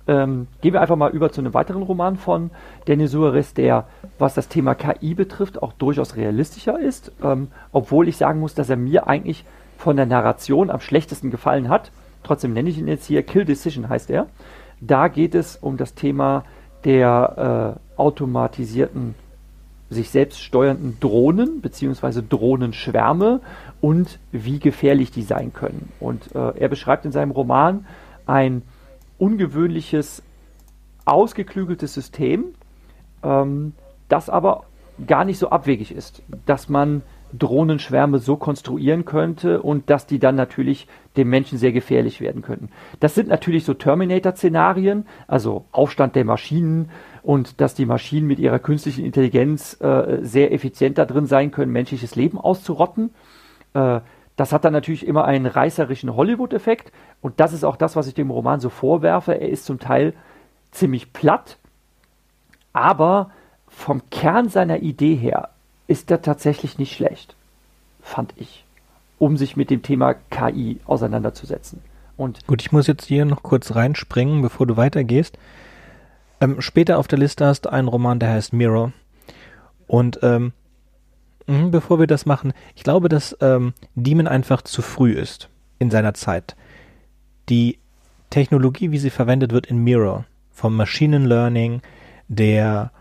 [0.07, 2.51] ähm, gehen wir einfach mal über zu einem weiteren Roman von
[2.87, 3.85] Denis Suarez, der,
[4.19, 8.69] was das Thema KI betrifft, auch durchaus realistischer ist, ähm, obwohl ich sagen muss, dass
[8.69, 9.45] er mir eigentlich
[9.77, 11.91] von der Narration am schlechtesten gefallen hat.
[12.23, 14.27] Trotzdem nenne ich ihn jetzt hier Kill Decision heißt er.
[14.81, 16.43] Da geht es um das Thema
[16.83, 19.15] der äh, automatisierten
[19.89, 22.21] sich selbst steuernden Drohnen bzw.
[22.27, 23.41] Drohnenschwärme
[23.81, 25.91] und wie gefährlich die sein können.
[25.99, 27.85] Und äh, er beschreibt in seinem Roman
[28.25, 28.63] ein
[29.17, 30.23] ungewöhnliches,
[31.05, 32.53] ausgeklügeltes System,
[33.23, 33.73] ähm,
[34.09, 34.65] das aber
[35.07, 37.01] gar nicht so abwegig ist, dass man
[37.33, 42.69] Drohnenschwärme so konstruieren könnte und dass die dann natürlich dem Menschen sehr gefährlich werden könnten.
[42.99, 46.91] Das sind natürlich so Terminator-Szenarien, also Aufstand der Maschinen,
[47.23, 51.71] und dass die Maschinen mit ihrer künstlichen Intelligenz äh, sehr effizient da drin sein können,
[51.71, 53.13] menschliches Leben auszurotten.
[53.73, 54.01] Äh,
[54.35, 56.91] das hat dann natürlich immer einen reißerischen Hollywood-Effekt
[57.25, 59.33] und das ist auch das, was ich dem Roman so vorwerfe.
[59.33, 60.13] Er ist zum Teil
[60.69, 61.57] ziemlich platt,
[62.71, 63.31] aber
[63.67, 65.49] vom Kern seiner Idee her
[65.87, 67.35] ist er tatsächlich nicht schlecht,
[67.99, 68.63] fand ich,
[69.17, 71.81] um sich mit dem Thema KI auseinanderzusetzen.
[72.15, 75.39] Und Gut, ich muss jetzt hier noch kurz reinspringen, bevor du weitergehst.
[76.39, 78.93] Ähm, später auf der Liste hast du einen Roman, der heißt Mirror.
[79.87, 80.53] Und ähm,
[81.47, 85.89] mh, bevor wir das machen, ich glaube, dass ähm, Demon einfach zu früh ist in
[85.89, 86.55] seiner Zeit.
[87.49, 87.79] Die
[88.29, 91.81] Technologie, wie sie verwendet wird in Mirror, vom Machine Learning
[92.27, 92.91] der,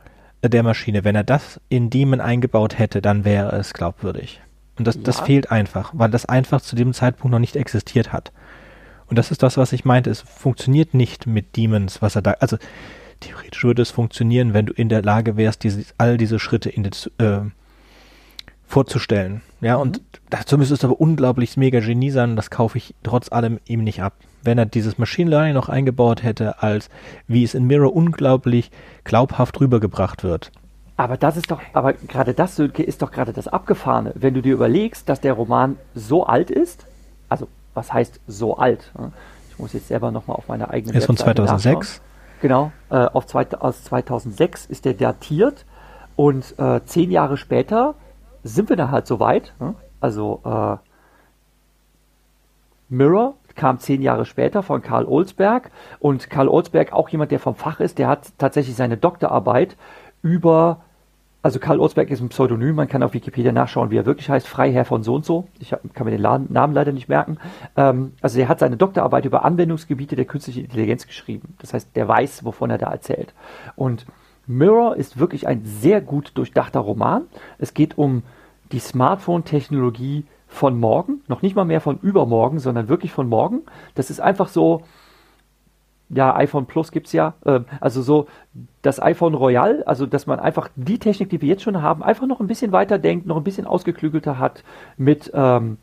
[0.43, 4.41] der Maschine, wenn er das in Demon eingebaut hätte, dann wäre es glaubwürdig.
[4.77, 5.03] Und das, ja.
[5.05, 8.33] das fehlt einfach, weil das einfach zu dem Zeitpunkt noch nicht existiert hat.
[9.07, 10.11] Und das ist das, was ich meinte.
[10.11, 12.33] Es funktioniert nicht mit Demons, was er da.
[12.41, 12.57] Also
[13.21, 16.83] theoretisch würde es funktionieren, wenn du in der Lage wärst, diese, all diese Schritte in
[16.83, 16.91] die,
[17.23, 17.43] äh,
[18.67, 19.43] vorzustellen.
[19.61, 20.05] Ja, und mhm.
[20.31, 24.03] dazu müsste es aber unglaublich mega Genie sein, das kaufe ich trotz allem ihm nicht
[24.03, 24.15] ab.
[24.45, 26.91] Wenn er dieses Machine Learning noch eingebaut hätte, als
[27.27, 28.71] wie es in Mirror unglaublich
[29.05, 30.53] glaubhaft rübergebracht wird.
[30.97, 34.13] Aber das ist doch, aber gerade das, Sönke, ist doch gerade das Abgefahrene.
[34.15, 36.87] Wenn du dir überlegst, dass der Roman so alt ist,
[37.29, 38.93] also was heißt so alt?
[39.51, 41.65] Ich muss jetzt selber nochmal auf meine eigene Ist von 2006?
[41.65, 42.05] Nachschauen.
[42.41, 45.65] Genau, äh, auf zwei, aus 2006 ist der datiert
[46.15, 47.95] und äh, zehn Jahre später
[48.43, 49.55] sind wir da halt so weit.
[49.59, 49.75] Ne?
[50.01, 50.77] Also äh,
[52.89, 57.55] Mirror kam zehn Jahre später von Karl Olsberg und Karl Olsberg, auch jemand, der vom
[57.55, 59.77] Fach ist, der hat tatsächlich seine Doktorarbeit
[60.23, 60.81] über
[61.45, 64.49] also Karl Olsberg ist ein Pseudonym, man kann auf Wikipedia nachschauen, wie er wirklich heißt,
[64.49, 65.47] Freiherr von so und so.
[65.61, 67.37] Ich kann mir den Namen leider nicht merken.
[67.77, 71.55] Ähm, also er hat seine Doktorarbeit über Anwendungsgebiete der künstlichen Intelligenz geschrieben.
[71.59, 73.35] Das heißt, der weiß, wovon er da erzählt.
[73.77, 74.07] Und
[74.47, 77.25] Mirror ist wirklich ein sehr gut durchdachter Roman.
[77.59, 78.23] Es geht um
[78.73, 83.63] die Smartphone-Technologie von morgen, noch nicht mal mehr von übermorgen, sondern wirklich von morgen.
[83.95, 84.83] Das ist einfach so,
[86.11, 88.27] ja, iPhone Plus gibt es ja, äh, also so
[88.83, 92.27] das iPhone Royal, also dass man einfach die Technik, die wir jetzt schon haben, einfach
[92.27, 94.63] noch ein bisschen weiter denkt, noch ein bisschen ausgeklügelter hat
[94.97, 95.79] mit ähm,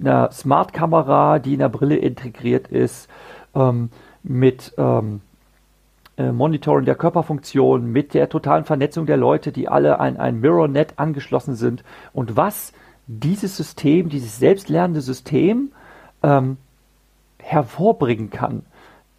[0.00, 3.08] einer Smart-Kamera, die in der Brille integriert ist,
[3.54, 3.90] ähm,
[4.24, 5.20] mit ähm,
[6.16, 10.94] äh, Monitoring der Körperfunktion, mit der totalen Vernetzung der Leute, die alle an ein MirrorNet
[10.96, 12.72] angeschlossen sind und was
[13.08, 15.72] dieses System, dieses selbstlernende System
[16.22, 16.58] ähm,
[17.38, 18.62] hervorbringen kann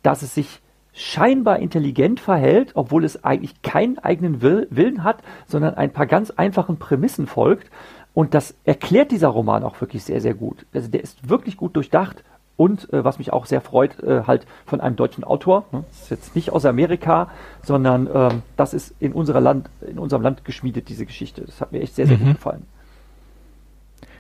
[0.04, 0.62] dass es sich
[0.94, 6.32] scheinbar intelligent verhält, obwohl es eigentlich keinen eigenen Will Willen hat, sondern ein paar ganz
[6.32, 7.70] einfachen Prämissen folgt.
[8.14, 10.66] Und das erklärt dieser Roman auch wirklich sehr, sehr gut.
[10.74, 12.24] Also der ist wirklich gut durchdacht
[12.58, 15.66] und äh, was mich auch sehr freut, äh, halt von einem deutschen Autor.
[15.72, 15.86] Ne?
[15.90, 17.30] Das ist jetzt nicht aus Amerika,
[17.64, 21.44] sondern ähm, das ist in, unserer Land, in unserem Land geschmiedet, diese Geschichte.
[21.46, 22.26] Das hat mir echt sehr, sehr mhm.
[22.26, 22.66] gut gefallen.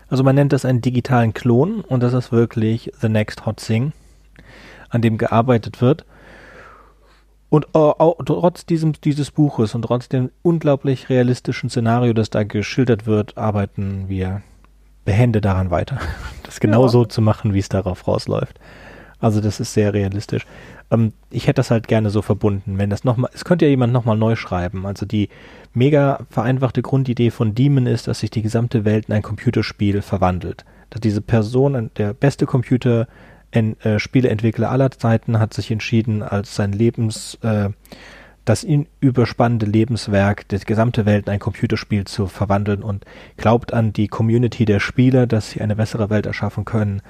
[0.09, 3.93] Also man nennt das einen digitalen Klon und das ist wirklich the next hot thing
[4.89, 6.05] an dem gearbeitet wird.
[7.49, 12.43] Und äh, auch, trotz diesem, dieses Buches und trotz dem unglaublich realistischen Szenario, das da
[12.43, 14.41] geschildert wird, arbeiten wir
[15.05, 15.99] behende daran weiter,
[16.43, 16.89] das genau ja.
[16.89, 18.59] so zu machen, wie es darauf rausläuft.
[19.19, 20.45] Also das ist sehr realistisch.
[20.91, 23.93] Ähm, ich hätte das halt gerne so verbunden, wenn das nochmal, es könnte ja jemand
[23.93, 24.85] nochmal neu schreiben.
[24.85, 25.29] Also die
[25.73, 30.65] mega vereinfachte Grundidee von Demon ist, dass sich die gesamte Welt in ein Computerspiel verwandelt.
[30.89, 33.07] Dass diese Person, der beste Computer,
[33.51, 37.69] äh, Spieleentwickler aller Zeiten hat sich entschieden, als sein Lebens, äh,
[38.45, 43.05] das ihn überspannende Lebenswerk, die gesamte Welt in ein Computerspiel zu verwandeln und
[43.37, 47.01] glaubt an die Community der Spieler, dass sie eine bessere Welt erschaffen können,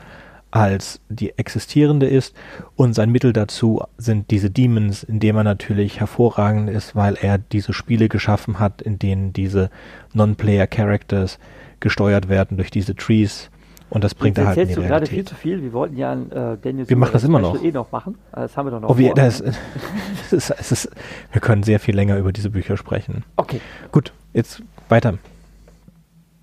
[0.51, 2.35] als die existierende ist.
[2.75, 7.37] Und sein Mittel dazu sind diese Demons, in dem er natürlich hervorragend ist, weil er
[7.37, 9.69] diese Spiele geschaffen hat, in denen diese
[10.13, 11.39] Non-Player-Characters
[11.79, 13.49] gesteuert werden durch diese Trees
[13.89, 15.63] und das bringt er halt in die gerade viel zu viel.
[15.63, 17.61] Wir wollten ja äh, Daniel Wir machen das immer noch.
[17.61, 18.17] Eh noch machen.
[18.31, 18.89] Das haben wir doch noch.
[18.89, 20.89] Oh, wir, das, das ist, das ist,
[21.31, 23.23] wir können sehr viel länger über diese Bücher sprechen.
[23.35, 23.61] Okay.
[23.91, 25.15] Gut, jetzt weiter.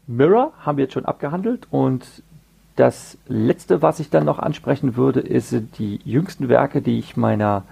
[0.09, 2.05] Mirror haben wir jetzt schon abgehandelt und
[2.76, 7.64] das letzte, was ich dann noch ansprechen würde, ist die jüngsten Werke, die ich meiner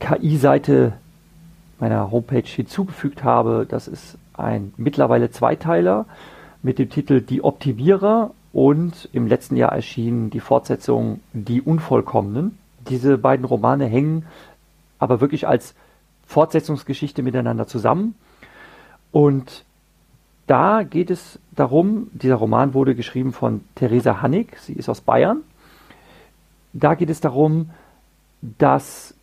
[0.00, 0.92] KI-Seite,
[1.80, 3.66] meiner Homepage hinzugefügt habe.
[3.68, 6.06] Das ist ein mittlerweile Zweiteiler
[6.62, 12.58] mit dem Titel Die Optimierer und im letzten Jahr erschien die Fortsetzung Die Unvollkommenen.
[12.88, 14.26] Diese beiden Romane hängen
[14.98, 15.74] aber wirklich als
[16.26, 18.14] Fortsetzungsgeschichte miteinander zusammen.
[19.10, 19.64] Und
[20.48, 25.42] da geht es darum, dieser Roman wurde geschrieben von Theresa Hannig, sie ist aus Bayern.
[26.72, 27.70] Da geht es darum,
[28.40, 29.14] dass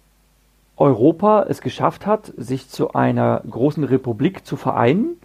[0.77, 5.17] Europa es geschafft hat, sich zu einer großen Republik zu vereinen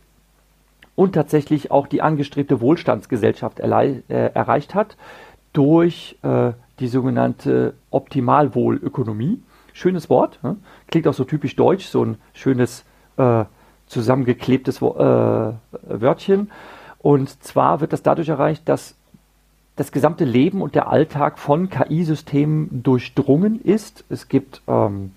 [0.94, 4.96] und tatsächlich auch die angestrebte Wohlstandsgesellschaft äh, erreicht hat
[5.52, 9.42] durch äh, die sogenannte Optimalwohlökonomie.
[9.72, 10.56] Schönes Wort, ne?
[10.88, 12.84] klingt auch so typisch deutsch, so ein schönes
[13.16, 13.44] äh,
[13.90, 16.50] zusammengeklebtes äh, Wörtchen.
[16.98, 18.94] Und zwar wird das dadurch erreicht, dass
[19.76, 24.04] das gesamte Leben und der Alltag von KI-Systemen durchdrungen ist.
[24.08, 25.12] Es gibt ähm,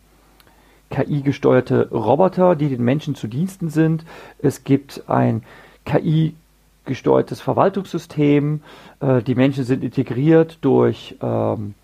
[0.90, 4.06] KI-gesteuerte Roboter, die den Menschen zu Diensten sind.
[4.40, 5.44] Es gibt ein
[5.86, 8.62] KI-gesteuertes Verwaltungssystem.
[9.02, 11.76] Äh, die Menschen sind integriert durch, ähm,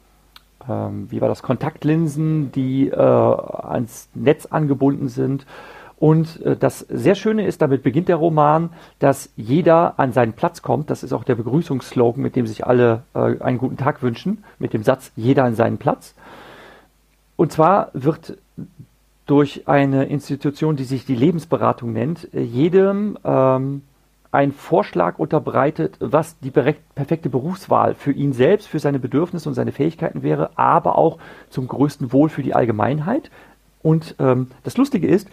[0.68, 5.46] ähm, wie war das, Kontaktlinsen, die äh, ans Netz angebunden sind.
[6.00, 10.62] Und äh, das sehr Schöne ist, damit beginnt der Roman, dass jeder an seinen Platz
[10.62, 10.90] kommt.
[10.90, 14.74] Das ist auch der Begrüßungsslogan, mit dem sich alle äh, einen guten Tag wünschen, mit
[14.74, 16.16] dem Satz jeder an seinen Platz.
[17.36, 18.38] Und zwar wird
[19.26, 23.84] durch eine Institution, die sich die Lebensberatung nennt, jedem ähm,
[24.32, 29.72] ein Vorschlag unterbreitet, was die perfekte Berufswahl für ihn selbst, für seine Bedürfnisse und seine
[29.72, 31.18] Fähigkeiten wäre, aber auch
[31.50, 33.30] zum größten Wohl für die Allgemeinheit.
[33.82, 35.30] Und ähm, das Lustige ist,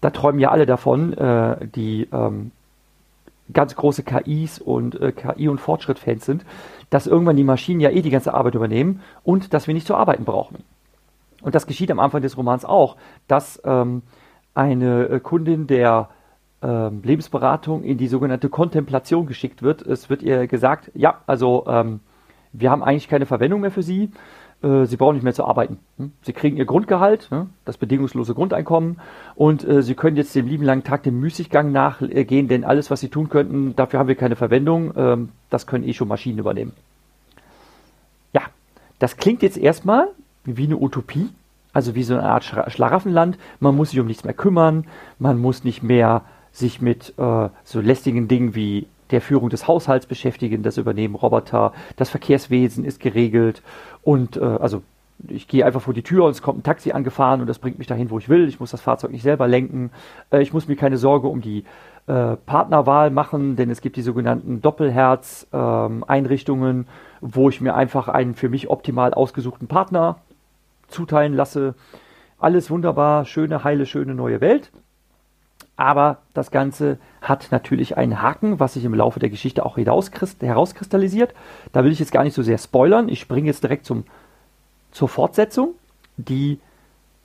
[0.00, 2.52] da träumen ja alle davon, äh, die ähm,
[3.52, 6.44] ganz große KIs und äh, KI- und Fortschritt-Fans sind,
[6.90, 9.94] dass irgendwann die Maschinen ja eh die ganze Arbeit übernehmen und dass wir nicht zu
[9.94, 10.64] arbeiten brauchen.
[11.42, 14.02] Und das geschieht am Anfang des Romans auch, dass ähm,
[14.54, 16.08] eine äh, Kundin der
[16.62, 19.82] ähm, Lebensberatung in die sogenannte Kontemplation geschickt wird.
[19.82, 22.00] Es wird ihr gesagt, ja, also ähm,
[22.52, 24.10] wir haben eigentlich keine Verwendung mehr für Sie.
[24.62, 25.78] Äh, Sie brauchen nicht mehr zu arbeiten.
[25.98, 26.12] Hm?
[26.22, 27.46] Sie kriegen Ihr Grundgehalt, ne?
[27.64, 29.00] das bedingungslose Grundeinkommen,
[29.36, 33.00] und äh, Sie können jetzt den lieben langen Tag dem Müßiggang nachgehen, denn alles, was
[33.00, 34.92] Sie tun könnten, dafür haben wir keine Verwendung.
[34.96, 36.72] Ähm, das können eh schon Maschinen übernehmen.
[38.32, 38.42] Ja,
[38.98, 40.08] das klingt jetzt erstmal
[40.44, 41.28] wie eine Utopie,
[41.72, 43.38] also wie so eine Art Schlaraffenland.
[43.60, 44.86] Man muss sich um nichts mehr kümmern,
[45.18, 50.06] man muss nicht mehr sich mit äh, so lästigen Dingen wie der Führung des Haushalts
[50.06, 53.62] beschäftigen, das übernehmen Roboter, das Verkehrswesen ist geregelt
[54.02, 54.82] und äh, also
[55.26, 57.78] ich gehe einfach vor die Tür und es kommt ein Taxi angefahren und das bringt
[57.78, 58.46] mich dahin, wo ich will.
[58.46, 59.90] Ich muss das Fahrzeug nicht selber lenken.
[60.30, 61.64] Äh, ich muss mir keine Sorge um die
[62.06, 66.86] äh, Partnerwahl machen, denn es gibt die sogenannten Doppelherz-Einrichtungen, ähm,
[67.20, 70.18] wo ich mir einfach einen für mich optimal ausgesuchten Partner
[70.86, 71.74] zuteilen lasse.
[72.38, 74.70] Alles wunderbar, schöne, heile, schöne neue Welt.
[75.76, 81.34] Aber das Ganze hat natürlich einen Haken, was sich im Laufe der Geschichte auch herauskristallisiert.
[81.72, 83.08] Da will ich jetzt gar nicht so sehr spoilern.
[83.08, 84.04] Ich springe jetzt direkt zum,
[84.92, 85.74] zur Fortsetzung,
[86.16, 86.58] die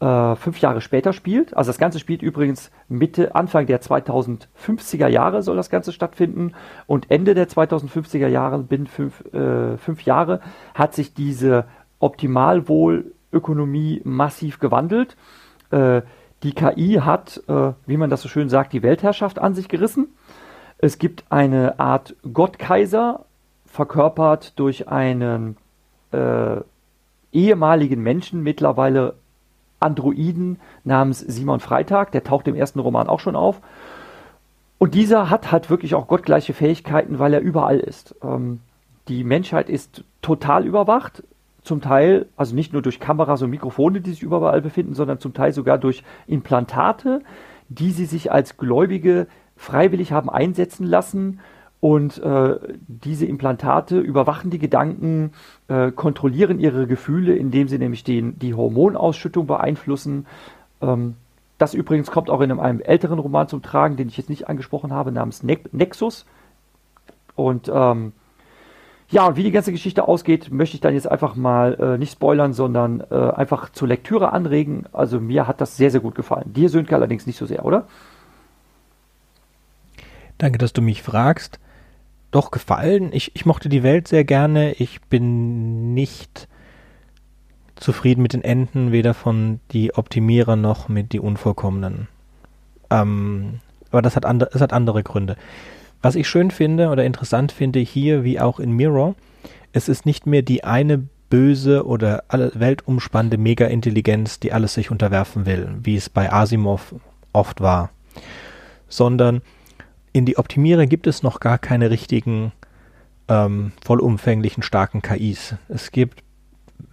[0.04, 1.56] äh, fünf Jahre später spielt.
[1.56, 6.54] Also das Ganze spielt übrigens Mitte, Anfang der 2050er Jahre soll das Ganze stattfinden.
[6.88, 10.42] Und Ende der 2050er Jahre, binnen fünf, äh, fünf Jahre,
[10.74, 11.66] hat sich diese
[12.00, 15.16] Optimalwohlökonomie massiv gewandelt.
[15.72, 16.02] Äh,
[16.44, 20.10] die KI hat, äh, wie man das so schön sagt, die Weltherrschaft an sich gerissen.
[20.78, 23.26] Es gibt eine Art Gottkaiser,
[23.66, 25.58] verkörpert durch einen
[26.12, 26.58] äh,
[27.32, 29.16] ehemaligen Menschen, mittlerweile
[29.80, 33.62] Androiden namens Simon Freitag, der taucht im ersten Roman auch schon auf.
[34.78, 38.16] Und dieser hat halt wirklich auch gottgleiche Fähigkeiten, weil er überall ist.
[38.22, 38.60] Ähm,
[39.08, 41.24] die Menschheit ist total überwacht,
[41.64, 45.34] zum Teil, also nicht nur durch Kameras und Mikrofone, die sich überall befinden, sondern zum
[45.34, 47.22] Teil sogar durch Implantate,
[47.70, 51.40] die sie sich als Gläubige freiwillig haben einsetzen lassen.
[51.80, 55.32] Und äh, diese Implantate überwachen die Gedanken,
[55.68, 60.26] äh, kontrollieren ihre Gefühle, indem sie nämlich den, die Hormonausschüttung beeinflussen.
[60.82, 61.16] Ähm,
[61.58, 64.48] das übrigens kommt auch in einem, einem, älteren Roman zum Tragen, den ich jetzt nicht
[64.48, 66.26] angesprochen habe, namens ne Nexus.
[67.36, 68.14] Und ähm,
[69.10, 72.14] ja, und wie die ganze Geschichte ausgeht, möchte ich dann jetzt einfach mal äh, nicht
[72.14, 74.86] spoilern, sondern äh, einfach zur Lektüre anregen.
[74.92, 76.54] Also mir hat das sehr, sehr gut gefallen.
[76.54, 77.86] Dir, Sönke, allerdings nicht so sehr, oder?
[80.38, 81.60] Danke, dass du mich fragst.
[82.32, 83.12] Doch gefallen.
[83.14, 84.74] Ich, ich mochte die Welt sehr gerne.
[84.74, 86.48] Ich bin nicht
[87.76, 92.08] zufrieden mit den Enden, weder von die Optimierer noch mit die Unvollkommenen.
[92.90, 93.60] Ähm,
[93.92, 95.36] aber das hat, andere, das hat andere Gründe.
[96.04, 99.16] Was ich schön finde oder interessant finde hier, wie auch in Mirror,
[99.72, 105.46] es ist nicht mehr die eine böse oder alle weltumspannende Mega-Intelligenz, die alles sich unterwerfen
[105.46, 106.94] will, wie es bei Asimov
[107.32, 107.90] oft war,
[108.90, 109.42] sondern
[110.12, 112.52] in die Optimierer gibt es noch gar keine richtigen
[113.30, 115.56] ähm, vollumfänglichen starken KIs.
[115.70, 116.22] Es gibt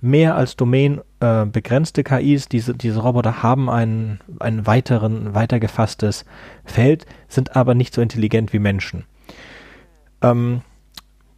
[0.01, 2.49] mehr als Domain äh, begrenzte KIs.
[2.49, 6.25] Diese, diese Roboter haben ein, ein weiteren, weiter gefasstes
[6.65, 9.05] Feld, sind aber nicht so intelligent wie Menschen.
[10.23, 10.63] Ähm,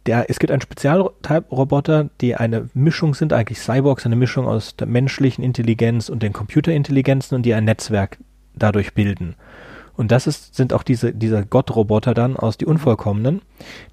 [0.05, 4.87] der, es gibt einen Spezialroboter, die eine Mischung sind, eigentlich Cyborgs, eine Mischung aus der
[4.87, 8.17] menschlichen Intelligenz und den Computerintelligenzen und die ein Netzwerk
[8.55, 9.35] dadurch bilden.
[9.95, 13.41] Und das ist, sind auch diese, dieser Gott-Roboter dann aus die Unvollkommenen.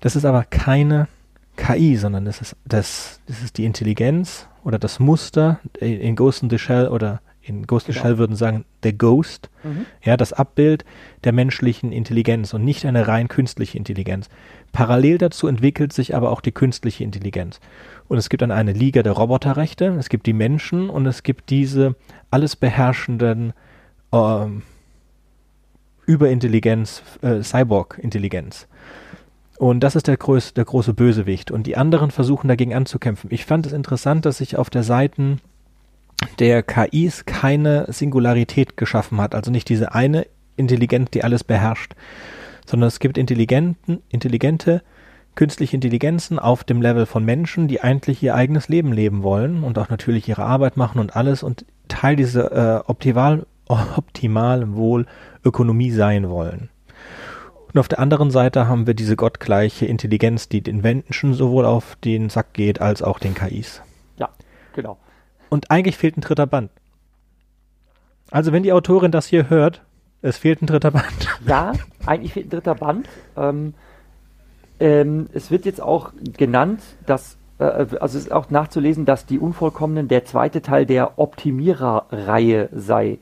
[0.01, 1.09] Das ist aber keine
[1.57, 6.51] KI, sondern das ist, das, das ist die Intelligenz oder das Muster in Ghost in
[6.51, 8.09] the Shell oder in Ghost in the genau.
[8.11, 9.87] Shell würden sagen, der Ghost, mhm.
[10.03, 10.85] ja, das Abbild
[11.25, 14.29] der menschlichen Intelligenz und nicht eine rein künstliche Intelligenz.
[14.73, 17.61] Parallel dazu entwickelt sich aber auch die künstliche Intelligenz.
[18.09, 21.51] Und es gibt dann eine Liga der Roboterrechte, es gibt die Menschen und es gibt
[21.51, 21.95] diese
[22.31, 23.53] alles beherrschenden
[24.13, 24.63] ähm,
[26.07, 28.67] Überintelligenz, äh, Cyborg-Intelligenz.
[29.61, 31.51] Und das ist der, größ der große Bösewicht.
[31.51, 33.29] Und die anderen versuchen dagegen anzukämpfen.
[33.31, 35.37] Ich fand es interessant, dass sich auf der Seite
[36.39, 39.35] der KIs keine Singularität geschaffen hat.
[39.35, 41.93] Also nicht diese eine Intelligenz, die alles beherrscht,
[42.65, 44.81] sondern es gibt intelligenten, intelligente
[45.35, 49.79] künstliche Intelligenzen auf dem Level von Menschen, die eigentlich ihr eigenes Leben leben wollen und
[49.79, 56.31] auch natürlich ihre Arbeit machen und alles und Teil dieser äh, optimal, optimalen Wohlökonomie sein
[56.31, 56.71] wollen.
[57.73, 61.97] Und auf der anderen Seite haben wir diese gottgleiche Intelligenz, die den Menschen sowohl auf
[62.05, 63.83] den Sack geht, als auch den KIs.
[64.19, 64.29] Ja,
[64.75, 64.99] genau.
[65.51, 66.71] Und eigentlich fehlt ein dritter Band.
[68.31, 69.83] Also wenn die Autorin das hier hört,
[70.23, 71.29] es fehlt ein dritter Band.
[71.47, 71.73] Ja,
[72.07, 73.09] eigentlich fehlt ein dritter Band.
[73.37, 73.75] Ähm,
[74.79, 79.39] ähm, es wird jetzt auch genannt, dass, äh, also es ist auch nachzulesen, dass die
[79.39, 83.19] Unvollkommenen der zweite Teil der Optimierer-Reihe sei.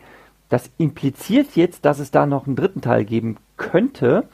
[0.49, 4.29] Das impliziert jetzt, dass es da noch einen dritten Teil geben könnte.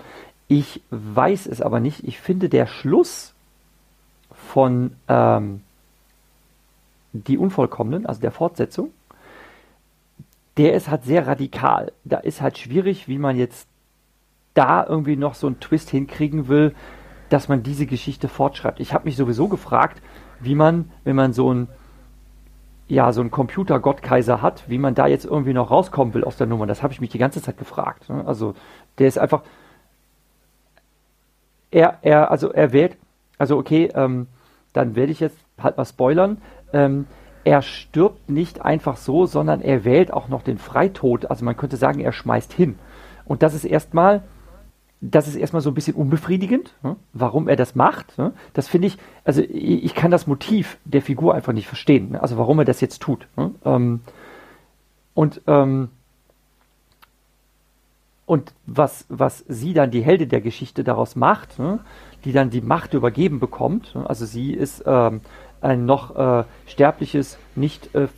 [0.46, 2.06] Ich weiß es aber nicht.
[2.06, 3.34] Ich finde, der Schluss
[4.32, 5.62] von ähm,
[7.12, 8.90] Die Unvollkommenen, also der Fortsetzung,
[10.56, 11.92] der ist halt sehr radikal.
[12.04, 13.66] Da ist halt schwierig, wie man jetzt
[14.54, 16.74] da irgendwie noch so einen Twist hinkriegen will,
[17.28, 18.78] dass man diese Geschichte fortschreibt.
[18.78, 20.00] Ich habe mich sowieso gefragt,
[20.38, 21.68] wie man, wenn man so ein
[22.86, 26.46] ja, so ein Computer-Gottkaiser hat, wie man da jetzt irgendwie noch rauskommen will aus der
[26.46, 26.66] Nummer.
[26.66, 28.08] Das habe ich mich die ganze Zeit gefragt.
[28.08, 28.24] Ne?
[28.26, 28.54] Also,
[28.98, 29.42] der ist einfach.
[31.70, 32.96] Er, er, also er wählt,
[33.36, 34.28] also okay, ähm,
[34.72, 36.40] dann werde ich jetzt halt mal spoilern.
[36.72, 37.06] Ähm,
[37.42, 41.30] er stirbt nicht einfach so, sondern er wählt auch noch den Freitod.
[41.30, 42.78] Also man könnte sagen, er schmeißt hin.
[43.24, 44.22] Und das ist erstmal
[45.10, 46.96] das ist erstmal so ein bisschen unbefriedigend, ne?
[47.12, 48.16] warum er das macht.
[48.16, 48.32] Ne?
[48.54, 52.22] Das finde ich, also ich, kann das Motiv der Figur einfach nicht verstehen, ne?
[52.22, 53.26] also warum er das jetzt tut.
[53.64, 54.00] Ähm,
[55.12, 55.90] und ähm,
[58.26, 61.58] und was, was sie dann, die Heldin der Geschichte, daraus macht,
[62.24, 65.20] die dann die Macht übergeben bekommt, also sie ist ähm,
[65.60, 68.08] ein noch äh, sterbliches, nicht äh,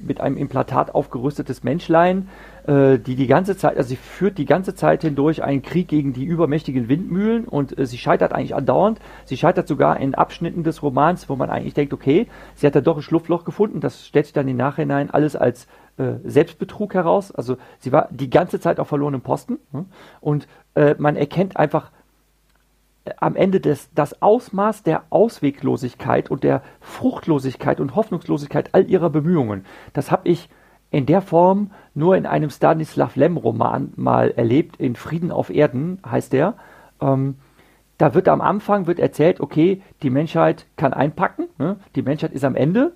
[0.00, 2.28] mit einem Implantat aufgerüstetes Menschlein,
[2.64, 6.24] die die ganze Zeit, also sie führt die ganze Zeit hindurch einen Krieg gegen die
[6.24, 9.00] übermächtigen Windmühlen und äh, sie scheitert eigentlich andauernd.
[9.24, 12.80] Sie scheitert sogar in Abschnitten des Romans, wo man eigentlich denkt, okay, sie hat da
[12.80, 13.80] doch ein Schlupfloch gefunden.
[13.80, 17.32] Das stellt sich dann im Nachhinein alles als äh, Selbstbetrug heraus.
[17.32, 19.86] Also sie war die ganze Zeit auf verlorenem Posten ne?
[20.20, 21.90] und äh, man erkennt einfach
[23.04, 29.10] äh, am Ende des, das Ausmaß der Ausweglosigkeit und der Fruchtlosigkeit und Hoffnungslosigkeit all ihrer
[29.10, 29.66] Bemühungen.
[29.92, 30.48] Das habe ich
[30.92, 34.76] in der Form nur in einem Stanislav Lem-Roman mal erlebt.
[34.78, 36.54] In Frieden auf Erden heißt der.
[37.00, 37.36] Ähm,
[37.98, 41.76] da wird am Anfang wird erzählt, okay, die Menschheit kann einpacken, ne?
[41.96, 42.92] die Menschheit ist am Ende.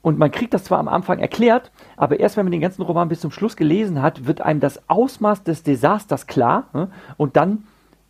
[0.00, 3.08] Und man kriegt das zwar am Anfang erklärt, aber erst wenn man den ganzen Roman
[3.08, 6.68] bis zum Schluss gelesen hat, wird einem das Ausmaß des Desasters klar.
[6.72, 6.88] Ne?
[7.16, 7.64] Und dann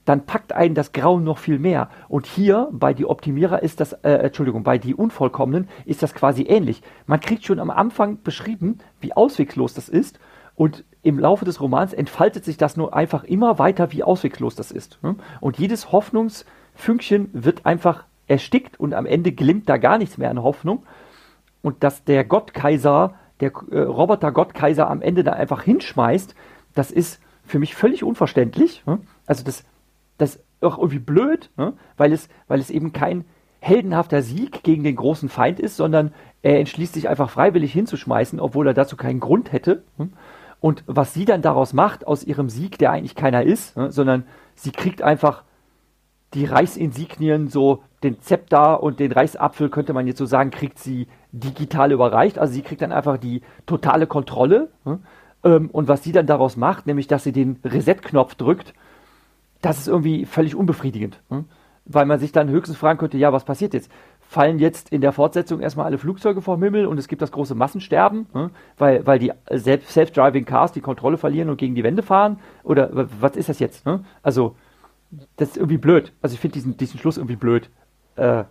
[0.09, 1.91] dann packt einen das Grauen noch viel mehr.
[2.09, 6.45] Und hier bei die Optimierer ist das, äh, Entschuldigung, bei die Unvollkommenen ist das quasi
[6.45, 6.83] ähnlich.
[7.07, 10.19] Man kriegt schon am Anfang beschrieben, wie ausweglos das ist.
[10.55, 14.71] Und im Laufe des Romans entfaltet sich das nur einfach immer weiter, wie ausweglos das
[14.71, 14.99] ist.
[15.03, 15.17] Ne?
[15.41, 20.43] Und jedes Hoffnungsfünkchen wird einfach erstickt und am Ende gelingt da gar nichts mehr an
[20.43, 20.85] Hoffnung.
[21.61, 26.35] Und dass der Gottkaiser, der äh, Roboter Gottkaiser am Ende da einfach hinschmeißt,
[26.75, 28.83] das ist für mich völlig unverständlich.
[28.87, 29.01] Ne?
[29.27, 29.65] Also das,
[30.19, 31.75] das auch irgendwie blöd, ne?
[31.97, 33.25] weil, es, weil es eben kein
[33.61, 36.12] heldenhafter Sieg gegen den großen Feind ist, sondern
[36.43, 39.83] er entschließt sich einfach freiwillig hinzuschmeißen, obwohl er dazu keinen Grund hätte.
[39.97, 40.11] Ne?
[40.61, 43.91] Und was sie dann daraus macht, aus ihrem Sieg, der eigentlich keiner ist, ne?
[43.91, 45.45] sondern sie kriegt einfach
[46.35, 51.09] die Reichsinsignien, so den Zepter und den Reichsapfel, könnte man jetzt so sagen, kriegt sie
[51.33, 52.39] digital überreicht.
[52.39, 54.69] Also sie kriegt dann einfach die totale Kontrolle.
[54.85, 55.01] Ne?
[55.45, 58.75] Ähm, und was sie dann daraus macht, nämlich dass sie den Reset-Knopf drückt
[59.61, 61.21] das ist irgendwie völlig unbefriedigend.
[61.29, 61.47] Hm?
[61.85, 63.91] Weil man sich dann höchstens fragen könnte, ja, was passiert jetzt?
[64.21, 67.55] Fallen jetzt in der Fortsetzung erstmal alle Flugzeuge vom Himmel und es gibt das große
[67.55, 68.51] Massensterben, hm?
[68.77, 72.39] weil, weil die Self-Driving Cars die Kontrolle verlieren und gegen die Wände fahren?
[72.63, 73.87] Oder was ist das jetzt?
[73.87, 74.05] Hm?
[74.23, 74.55] Also,
[75.37, 76.13] das ist irgendwie blöd.
[76.21, 77.71] Also ich finde diesen, diesen Schluss irgendwie blöd.
[78.17, 78.45] Äh,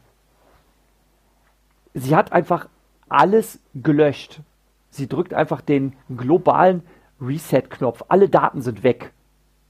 [1.94, 2.68] sie hat einfach
[3.10, 4.42] alles gelöscht.
[4.90, 6.84] Sie drückt einfach den globalen
[7.22, 8.06] Reset-Knopf.
[8.08, 9.14] Alle Daten sind weg.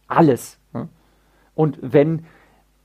[0.07, 0.59] Alles.
[1.57, 2.25] Und wenn,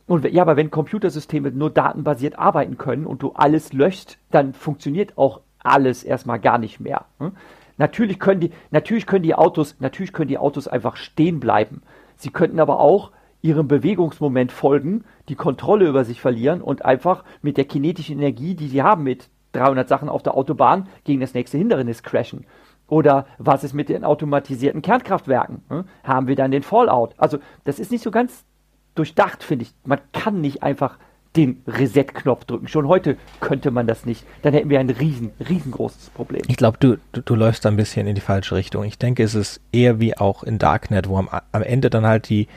[0.06, 5.18] und ja, aber wenn Computersysteme nur datenbasiert arbeiten können und du alles löscht, dann funktioniert
[5.18, 7.04] auch alles erstmal gar nicht mehr.
[7.18, 7.32] Hm?
[7.76, 11.82] Natürlich können die, natürlich können die Autos, natürlich können die Autos einfach stehen bleiben.
[12.16, 13.12] Sie könnten aber auch
[13.42, 18.68] ihrem Bewegungsmoment folgen, die Kontrolle über sich verlieren und einfach mit der kinetischen Energie, die
[18.68, 22.46] sie haben mit 300 Sachen auf der Autobahn, gegen das nächste Hindernis crashen.
[22.88, 25.62] Oder was ist mit den automatisierten Kernkraftwerken?
[25.68, 25.84] Hm?
[26.04, 27.14] Haben wir dann den Fallout?
[27.18, 28.46] Also das ist nicht so ganz
[28.94, 29.74] durchdacht, finde ich.
[29.84, 30.98] Man kann nicht einfach
[31.36, 32.68] den Reset-Knopf drücken.
[32.68, 34.24] Schon heute könnte man das nicht.
[34.42, 36.42] Dann hätten wir ein riesen, riesengroßes Problem.
[36.48, 38.84] Ich glaube, du, du, du, läufst da ein bisschen in die falsche Richtung.
[38.84, 42.28] Ich denke, es ist eher wie auch in Darknet, wo am, am Ende dann halt
[42.28, 42.48] die,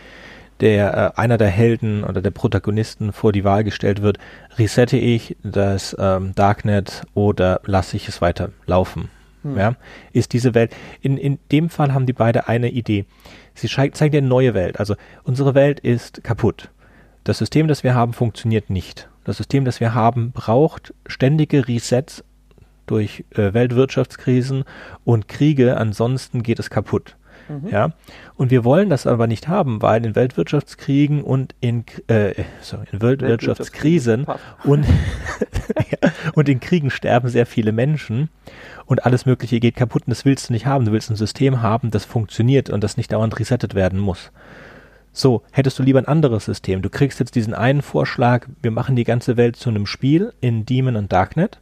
[0.60, 4.18] der, äh, einer der Helden oder der Protagonisten vor die Wahl gestellt wird,
[4.58, 9.10] resette ich das ähm, Darknet oder lasse ich es weiter laufen.
[9.44, 9.58] Hm.
[9.58, 9.76] Ja,
[10.12, 10.76] ist diese Welt.
[11.02, 13.06] In, in dem Fall haben die beide eine Idee.
[13.56, 14.80] Sie zeigen dir eine neue Welt.
[14.80, 16.70] Also unsere Welt ist kaputt.
[17.24, 19.10] Das System, das wir haben, funktioniert nicht.
[19.24, 22.24] Das System, das wir haben, braucht ständige Resets
[22.86, 24.64] durch äh, Weltwirtschaftskrisen
[25.04, 27.16] und Kriege, ansonsten geht es kaputt.
[27.48, 27.70] Mhm.
[27.70, 27.92] Ja,
[28.36, 33.02] und wir wollen das aber nicht haben, weil in Weltwirtschaftskriegen und in, äh, sorry, in
[33.02, 34.26] Weltwirtschaftskrisen
[34.64, 34.86] und,
[35.92, 38.30] ja, und in Kriegen sterben sehr viele Menschen
[38.86, 40.86] und alles Mögliche geht kaputt und das willst du nicht haben.
[40.86, 44.32] Du willst ein System haben, das funktioniert und das nicht dauernd resettet werden muss.
[45.12, 46.82] So, hättest du lieber ein anderes System.
[46.82, 50.66] Du kriegst jetzt diesen einen Vorschlag, wir machen die ganze Welt zu einem Spiel in
[50.66, 51.62] Demon und Darknet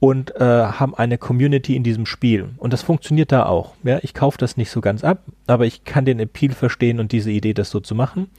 [0.00, 2.48] und äh, haben eine Community in diesem Spiel.
[2.56, 3.74] Und das funktioniert da auch.
[3.84, 7.12] Ja, ich kaufe das nicht so ganz ab, aber ich kann den Appeal verstehen und
[7.12, 8.30] diese Idee, das so zu machen.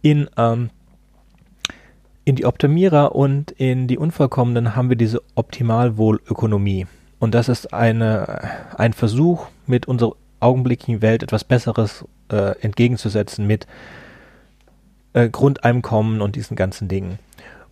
[0.00, 0.70] In, ähm,
[2.24, 6.86] in die Optimierer und in die Unvollkommenen haben wir diese Optimalwohlökonomie.
[7.18, 8.40] Und das ist eine,
[8.78, 13.66] ein Versuch, mit unserer augenblicklichen Welt etwas Besseres äh, entgegenzusetzen mit
[15.14, 17.18] äh, Grundeinkommen und diesen ganzen Dingen.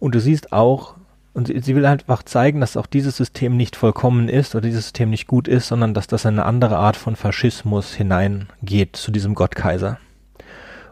[0.00, 0.94] Und du siehst auch,
[1.32, 4.84] und sie, sie will einfach zeigen, dass auch dieses System nicht vollkommen ist oder dieses
[4.84, 9.34] System nicht gut ist, sondern dass das eine andere Art von Faschismus hineingeht zu diesem
[9.34, 9.98] Gottkaiser.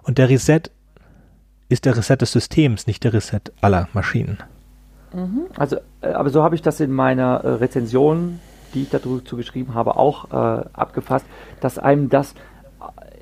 [0.02, 0.62] Und der Reset
[1.68, 4.38] ist der Reset des Systems, nicht der Reset aller Maschinen.
[5.12, 5.46] Mhm.
[5.56, 8.40] Also, äh, aber so habe ich das in meiner äh, Rezension
[8.74, 11.26] die ich dazu geschrieben habe, auch äh, abgefasst,
[11.60, 12.34] dass einem das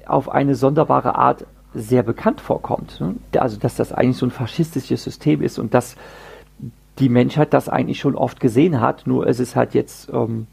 [0.07, 3.01] auf eine sonderbare Art sehr bekannt vorkommt.
[3.01, 3.17] Ne?
[3.39, 5.97] Also, dass das eigentlich so ein faschistisches System ist und dass
[6.99, 10.47] die Menschheit das eigentlich schon oft gesehen hat, nur es ist halt jetzt ähm,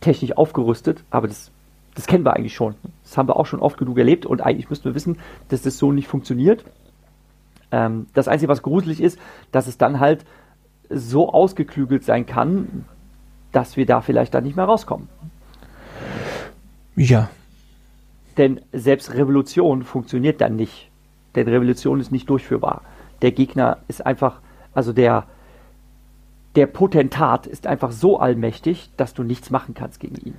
[0.00, 1.50] technisch aufgerüstet, aber das,
[1.94, 2.74] das kennen wir eigentlich schon.
[3.04, 5.78] Das haben wir auch schon oft genug erlebt und eigentlich müssten wir wissen, dass das
[5.78, 6.64] so nicht funktioniert.
[7.70, 9.18] Ähm, das Einzige, was gruselig ist,
[9.52, 10.24] dass es dann halt
[10.88, 12.84] so ausgeklügelt sein kann,
[13.52, 15.08] dass wir da vielleicht dann nicht mehr rauskommen.
[16.96, 17.30] Ja.
[18.36, 20.90] Denn selbst Revolution funktioniert dann nicht.
[21.34, 22.82] Denn Revolution ist nicht durchführbar.
[23.22, 24.40] Der Gegner ist einfach,
[24.72, 25.26] also der,
[26.56, 30.34] der Potentat ist einfach so allmächtig, dass du nichts machen kannst gegen ihn.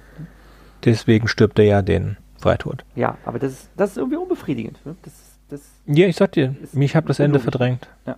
[0.83, 2.83] deswegen stirbt er ja den Freitod.
[2.95, 4.83] Ja, aber das ist, das ist irgendwie unbefriedigend.
[4.85, 4.95] Ne?
[5.03, 5.13] Das,
[5.49, 7.87] das ja, ich sag dir, mich habe das Ende verdrängt.
[8.05, 8.17] Ja.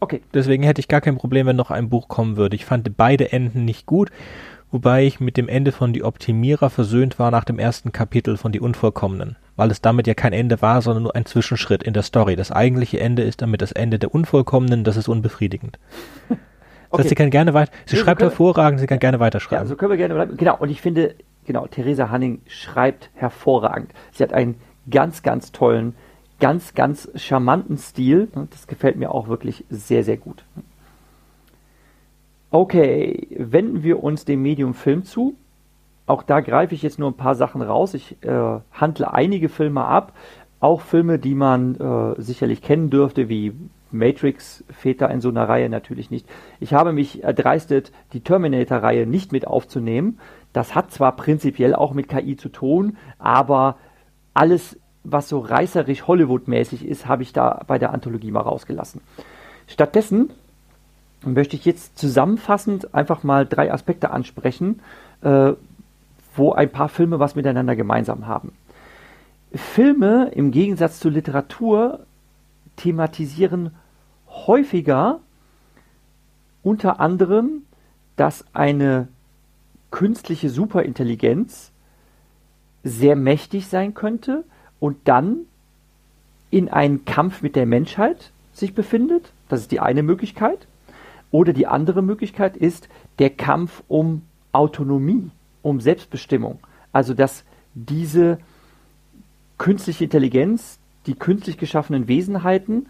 [0.00, 0.22] Okay.
[0.34, 2.56] Deswegen hätte ich gar kein Problem, wenn noch ein Buch kommen würde.
[2.56, 4.10] Ich fand beide Enden nicht gut,
[4.70, 8.52] wobei ich mit dem Ende von Die Optimierer versöhnt war nach dem ersten Kapitel von
[8.52, 12.02] Die Unvollkommenen, weil es damit ja kein Ende war, sondern nur ein Zwischenschritt in der
[12.02, 12.36] Story.
[12.36, 15.78] Das eigentliche Ende ist damit das Ende der Unvollkommenen, das ist unbefriedigend.
[16.90, 17.02] Okay.
[17.02, 19.64] Das sie kann gerne weiter, sie nee, schreibt so hervorragend, sie kann gerne weiterschreiben.
[19.64, 20.36] Ja, so können wir gerne bleiben.
[20.36, 21.14] Genau, und ich finde,
[21.44, 23.92] genau, Theresa Hanning schreibt hervorragend.
[24.12, 24.56] Sie hat einen
[24.88, 25.94] ganz, ganz tollen
[26.40, 28.28] ganz, ganz charmanten Stil.
[28.50, 30.44] Das gefällt mir auch wirklich sehr, sehr gut.
[32.50, 35.34] Okay, wenden wir uns dem Medium Film zu.
[36.06, 37.94] Auch da greife ich jetzt nur ein paar Sachen raus.
[37.94, 40.12] Ich äh, handle einige Filme ab,
[40.60, 43.52] auch Filme, die man äh, sicherlich kennen dürfte, wie
[43.90, 46.26] Matrix Väter in so einer Reihe natürlich nicht.
[46.60, 50.18] Ich habe mich erdreistet, die Terminator-Reihe nicht mit aufzunehmen.
[50.52, 53.76] Das hat zwar prinzipiell auch mit KI zu tun, aber
[54.34, 54.78] alles
[55.08, 59.00] was so reißerisch Hollywood-mäßig ist, habe ich da bei der Anthologie mal rausgelassen.
[59.68, 60.30] Stattdessen
[61.24, 64.80] möchte ich jetzt zusammenfassend einfach mal drei Aspekte ansprechen,
[65.22, 65.52] äh,
[66.34, 68.52] wo ein paar Filme was miteinander gemeinsam haben.
[69.54, 72.00] Filme im Gegensatz zur Literatur
[72.76, 73.70] thematisieren
[74.28, 75.20] häufiger
[76.62, 77.62] unter anderem,
[78.16, 79.08] dass eine
[79.90, 81.70] künstliche Superintelligenz
[82.82, 84.44] sehr mächtig sein könnte
[84.80, 85.38] und dann
[86.50, 89.32] in einen Kampf mit der Menschheit sich befindet.
[89.48, 90.66] Das ist die eine Möglichkeit.
[91.30, 94.22] Oder die andere Möglichkeit ist der Kampf um
[94.52, 95.30] Autonomie,
[95.62, 96.60] um Selbstbestimmung.
[96.92, 98.38] Also dass diese
[99.58, 102.88] künstliche Intelligenz, die künstlich geschaffenen Wesenheiten,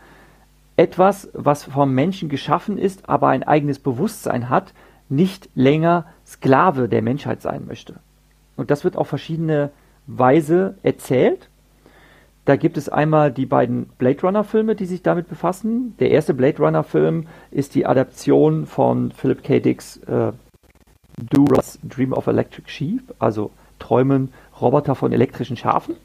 [0.76, 4.74] etwas, was vom Menschen geschaffen ist, aber ein eigenes Bewusstsein hat,
[5.08, 7.94] nicht länger Sklave der Menschheit sein möchte.
[8.56, 9.70] Und das wird auf verschiedene
[10.06, 11.48] Weise erzählt.
[12.44, 15.96] Da gibt es einmal die beiden Blade Runner-Filme, die sich damit befassen.
[15.98, 19.58] Der erste Blade Runner-Film ist die Adaption von Philip K.
[19.60, 20.32] Dicks äh,
[21.18, 25.96] Do Ross Dream of Electric Sheep, also Träumen Roboter von elektrischen Schafen.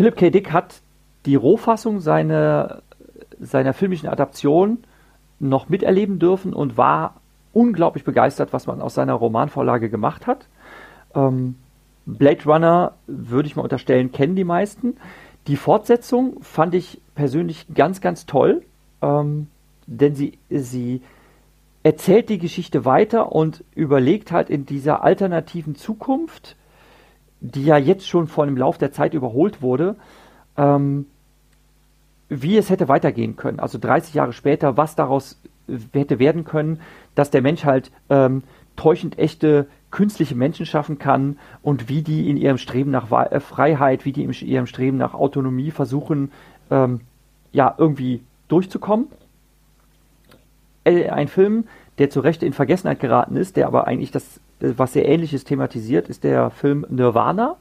[0.00, 0.30] Philip K.
[0.30, 0.80] Dick hat
[1.26, 2.80] die Rohfassung seiner,
[3.38, 4.78] seiner filmischen Adaption
[5.40, 7.20] noch miterleben dürfen und war
[7.52, 10.48] unglaublich begeistert, was man aus seiner Romanvorlage gemacht hat.
[11.14, 11.56] Ähm,
[12.06, 14.96] Blade Runner, würde ich mal unterstellen, kennen die meisten.
[15.48, 18.62] Die Fortsetzung fand ich persönlich ganz, ganz toll,
[19.02, 19.48] ähm,
[19.86, 21.02] denn sie, sie
[21.82, 26.56] erzählt die Geschichte weiter und überlegt halt in dieser alternativen Zukunft,
[27.40, 29.96] die ja jetzt schon vor dem Lauf der Zeit überholt wurde,
[30.56, 31.06] ähm,
[32.28, 33.60] wie es hätte weitergehen können.
[33.60, 35.40] Also 30 Jahre später, was daraus
[35.92, 36.80] hätte werden können,
[37.14, 38.42] dass der Mensch halt ähm,
[38.76, 44.04] täuschend echte künstliche Menschen schaffen kann und wie die in ihrem Streben nach äh, Freiheit,
[44.04, 46.30] wie die in ihrem Streben nach Autonomie versuchen,
[46.70, 47.00] ähm,
[47.52, 49.08] ja, irgendwie durchzukommen.
[50.84, 51.64] Äh, ein Film,
[51.98, 55.44] der zu Recht in Vergessenheit geraten ist, der aber eigentlich das, äh, was sehr ähnliches
[55.44, 57.56] thematisiert, ist der Film Nirvana.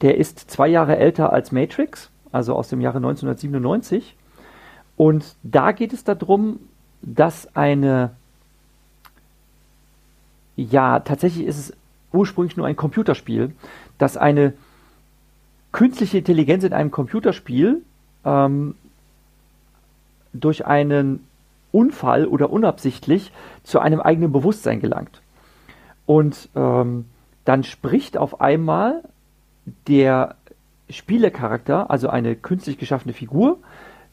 [0.00, 4.16] Der ist zwei Jahre älter als Matrix, also aus dem Jahre 1997.
[4.96, 6.60] Und da geht es darum,
[7.02, 8.12] dass eine
[10.58, 11.72] ja, tatsächlich ist es
[12.12, 13.52] ursprünglich nur ein Computerspiel,
[13.96, 14.54] dass eine
[15.70, 17.82] künstliche Intelligenz in einem Computerspiel
[18.24, 18.74] ähm,
[20.32, 21.24] durch einen
[21.70, 23.30] Unfall oder unabsichtlich
[23.62, 25.20] zu einem eigenen Bewusstsein gelangt.
[26.08, 27.04] Und ähm,
[27.44, 29.02] dann spricht auf einmal
[29.88, 30.36] der
[30.88, 33.58] Spielecharakter, also eine künstlich geschaffene Figur,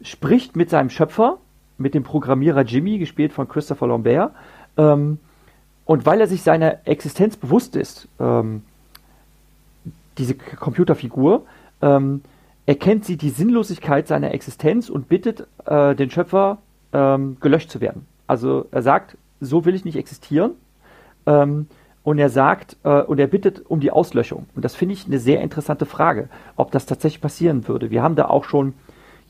[0.02, 1.38] spricht mit seinem Schöpfer,
[1.78, 4.34] mit dem Programmierer Jimmy, gespielt von Christopher Lambert,
[4.76, 5.20] ähm,
[5.86, 8.64] und weil er sich seiner Existenz bewusst ist, ähm,
[10.18, 11.46] diese Computerfigur,
[11.82, 12.24] ähm,
[12.66, 16.58] erkennt sie die Sinnlosigkeit seiner Existenz und bittet äh, den Schöpfer,
[16.92, 18.06] ähm, gelöscht zu werden.
[18.28, 20.56] Also er sagt, so will ich nicht existieren.
[22.06, 24.46] Und er sagt, äh, und er bittet um die Auslöschung.
[24.56, 27.90] Und das finde ich eine sehr interessante Frage, ob das tatsächlich passieren würde.
[27.90, 28.76] Wir haben da auch schon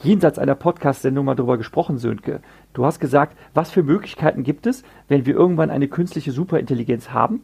[0.04, 2.42] jenseits einer Podcast-Sendung mal drüber gesprochen, Sönke.
[2.74, 7.44] Du hast gesagt, was für Möglichkeiten gibt es, wenn wir irgendwann eine künstliche Superintelligenz haben?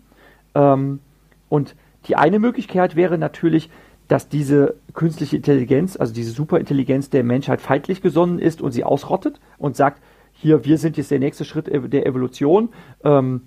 [0.53, 0.99] Ähm,
[1.47, 1.77] und
[2.07, 3.69] die eine Möglichkeit wäre natürlich,
[4.09, 9.39] dass diese künstliche Intelligenz, also diese Superintelligenz der Menschheit feindlich gesonnen ist und sie ausrottet
[9.57, 10.01] und sagt,
[10.33, 12.67] hier, wir sind jetzt der nächste Schritt der Evolution.
[13.05, 13.43] Ähm,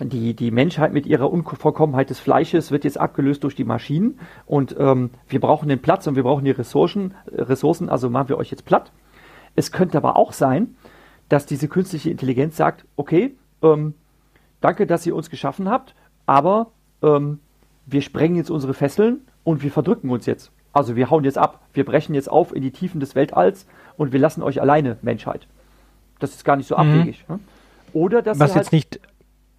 [0.00, 4.74] die, die Menschheit mit ihrer Unvollkommenheit des Fleisches wird jetzt abgelöst durch die Maschinen und
[4.78, 8.50] ähm, wir brauchen den Platz und wir brauchen die Ressourcen, Ressourcen, also machen wir euch
[8.50, 8.92] jetzt platt.
[9.56, 10.76] Es könnte aber auch sein,
[11.28, 13.94] dass diese künstliche Intelligenz sagt, okay, ähm,
[14.60, 15.94] danke, dass ihr uns geschaffen habt,
[16.26, 16.70] aber
[17.02, 17.40] ähm,
[17.86, 20.50] wir sprengen jetzt unsere Fesseln und wir verdrücken uns jetzt.
[20.72, 24.12] Also wir hauen jetzt ab, wir brechen jetzt auf in die Tiefen des Weltalls und
[24.12, 25.46] wir lassen euch alleine, Menschheit.
[26.20, 26.80] Das ist gar nicht so mhm.
[26.80, 27.24] abwegig.
[27.28, 27.40] Ne?
[27.92, 29.00] Oder dass Was jetzt halt nicht,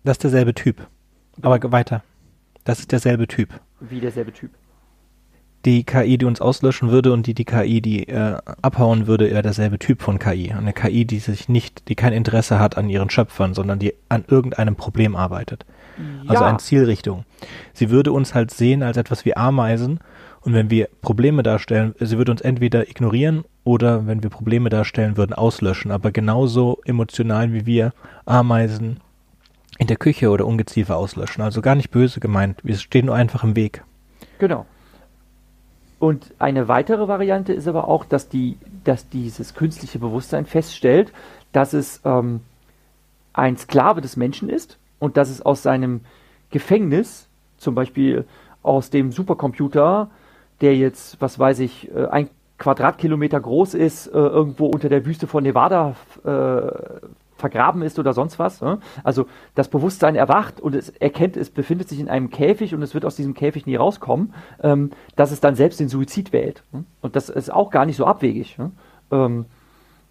[0.04, 0.88] das ist derselbe Typ.
[1.42, 2.04] Aber weiter.
[2.64, 3.50] Das ist derselbe Typ.
[3.80, 4.52] Wie derselbe Typ?
[5.66, 9.44] Die KI, die uns auslöschen würde und die die KI, die äh, abhauen würde, eher
[9.44, 10.52] derselbe Typ von KI.
[10.52, 14.26] Eine KI, die sich nicht, die kein Interesse hat an ihren Schöpfern, sondern die an
[14.28, 15.66] irgendeinem Problem arbeitet.
[15.98, 16.32] Ja.
[16.32, 17.26] Also eine Zielrichtung.
[17.74, 20.00] Sie würde uns halt sehen als etwas wie Ameisen
[20.42, 25.16] und wenn wir Probleme darstellen, sie würde uns entweder ignorieren oder wenn wir Probleme darstellen
[25.16, 25.92] würden, auslöschen.
[25.92, 27.94] Aber genauso emotional wie wir
[28.26, 29.00] Ameisen
[29.78, 31.44] in der Küche oder Ungeziefer auslöschen.
[31.44, 32.60] Also gar nicht böse gemeint.
[32.64, 33.84] Wir stehen nur einfach im Weg.
[34.40, 34.66] Genau.
[36.00, 41.14] Und eine weitere Variante ist aber auch, dass, die, dass dieses künstliche Bewusstsein feststellt,
[41.52, 42.42] dass es ähm,
[43.34, 46.02] ein Sklave des Menschen ist und dass es aus seinem
[46.50, 48.26] Gefängnis, zum Beispiel
[48.64, 50.10] aus dem Supercomputer,
[50.62, 55.28] der jetzt, was weiß ich, äh, ein Quadratkilometer groß ist, äh, irgendwo unter der Wüste
[55.28, 56.28] von Nevada äh,
[57.42, 58.62] vergraben ist oder sonst was.
[58.62, 58.80] Ne?
[59.04, 59.26] Also
[59.56, 63.04] das Bewusstsein erwacht und es erkennt, es befindet sich in einem Käfig und es wird
[63.04, 64.34] aus diesem Käfig nie rauskommen,
[64.64, 66.64] ähm, dass es dann selbst den Suizid wählt.
[66.72, 66.86] Ne?
[67.02, 68.58] Und das ist auch gar nicht so abwegig.
[68.58, 68.72] Ne?
[69.12, 69.46] Ähm,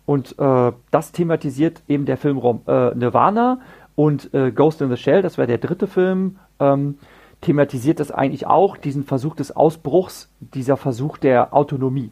[0.05, 3.61] und äh, das thematisiert eben der Film äh, Nirvana
[3.95, 6.99] und äh, Ghost in the Shell, das wäre der dritte Film, ähm,
[7.41, 12.11] thematisiert das eigentlich auch, diesen Versuch des Ausbruchs, dieser Versuch der Autonomie.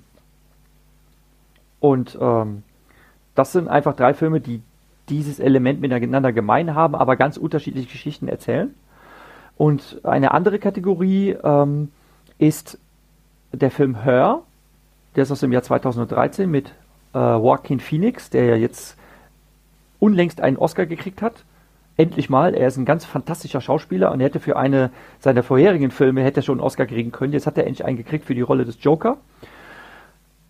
[1.81, 2.19] Und
[3.39, 4.63] das sind einfach drei Filme, die
[5.09, 8.75] dieses Element miteinander gemein haben, aber ganz unterschiedliche Geschichten erzählen.
[9.57, 11.91] Und eine andere Kategorie ähm,
[12.39, 12.79] ist
[13.53, 14.43] der Film Her,
[15.17, 16.73] der ist aus dem Jahr 2013 mit
[17.15, 18.97] äh, Joaquin Phoenix, der ja jetzt
[19.99, 21.45] unlängst einen Oscar gekriegt hat.
[21.97, 25.91] Endlich mal, er ist ein ganz fantastischer Schauspieler und er hätte für eine seiner vorherigen
[25.91, 27.33] Filme hätte er schon einen Oscar kriegen können.
[27.33, 29.17] Jetzt hat er endlich einen gekriegt für die Rolle des Joker.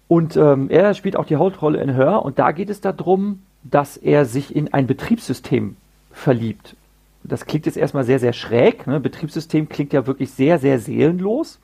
[0.08, 3.96] Und ähm, er spielt auch die Hauptrolle in Her und da geht es darum, dass
[3.96, 5.76] er sich in ein Betriebssystem
[6.12, 6.76] verliebt.
[7.24, 8.86] Das klingt jetzt erstmal sehr, sehr schräg.
[8.86, 9.00] Ne?
[9.00, 11.58] Betriebssystem klingt ja wirklich sehr, sehr seelenlos.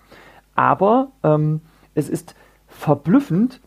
[0.55, 1.61] Aber ähm,
[1.95, 2.35] es ist
[2.69, 3.61] verblüffend,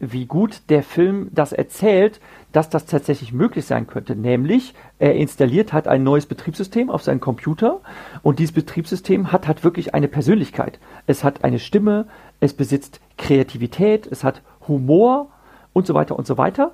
[0.00, 2.20] wie gut der Film das erzählt,
[2.52, 4.16] dass das tatsächlich möglich sein könnte.
[4.16, 7.80] Nämlich, er installiert halt ein neues Betriebssystem auf seinen Computer
[8.22, 10.80] und dieses Betriebssystem hat halt wirklich eine Persönlichkeit.
[11.06, 12.06] Es hat eine Stimme,
[12.40, 15.28] es besitzt Kreativität, es hat Humor
[15.72, 16.72] und so weiter und so weiter.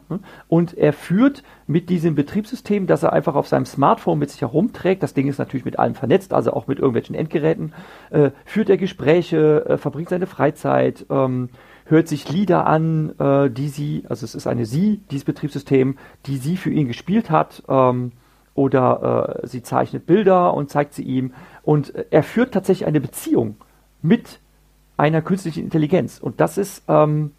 [0.48, 5.02] Und er führt mit diesem Betriebssystem, das er einfach auf seinem Smartphone mit sich herumträgt,
[5.02, 7.74] das Ding ist natürlich mit allem vernetzt, also auch mit irgendwelchen Endgeräten,
[8.10, 11.50] äh, führt er Gespräche, äh, verbringt seine Freizeit, ähm,
[11.84, 16.38] hört sich Lieder an, äh, die sie, also es ist eine sie, dieses Betriebssystem, die
[16.38, 18.12] sie für ihn gespielt hat, ähm,
[18.54, 21.34] oder äh, sie zeichnet Bilder und zeigt sie ihm.
[21.62, 23.56] Und er führt tatsächlich eine Beziehung
[24.00, 24.40] mit
[24.96, 26.18] einer künstlichen Intelligenz.
[26.18, 27.32] Und das ist ähm,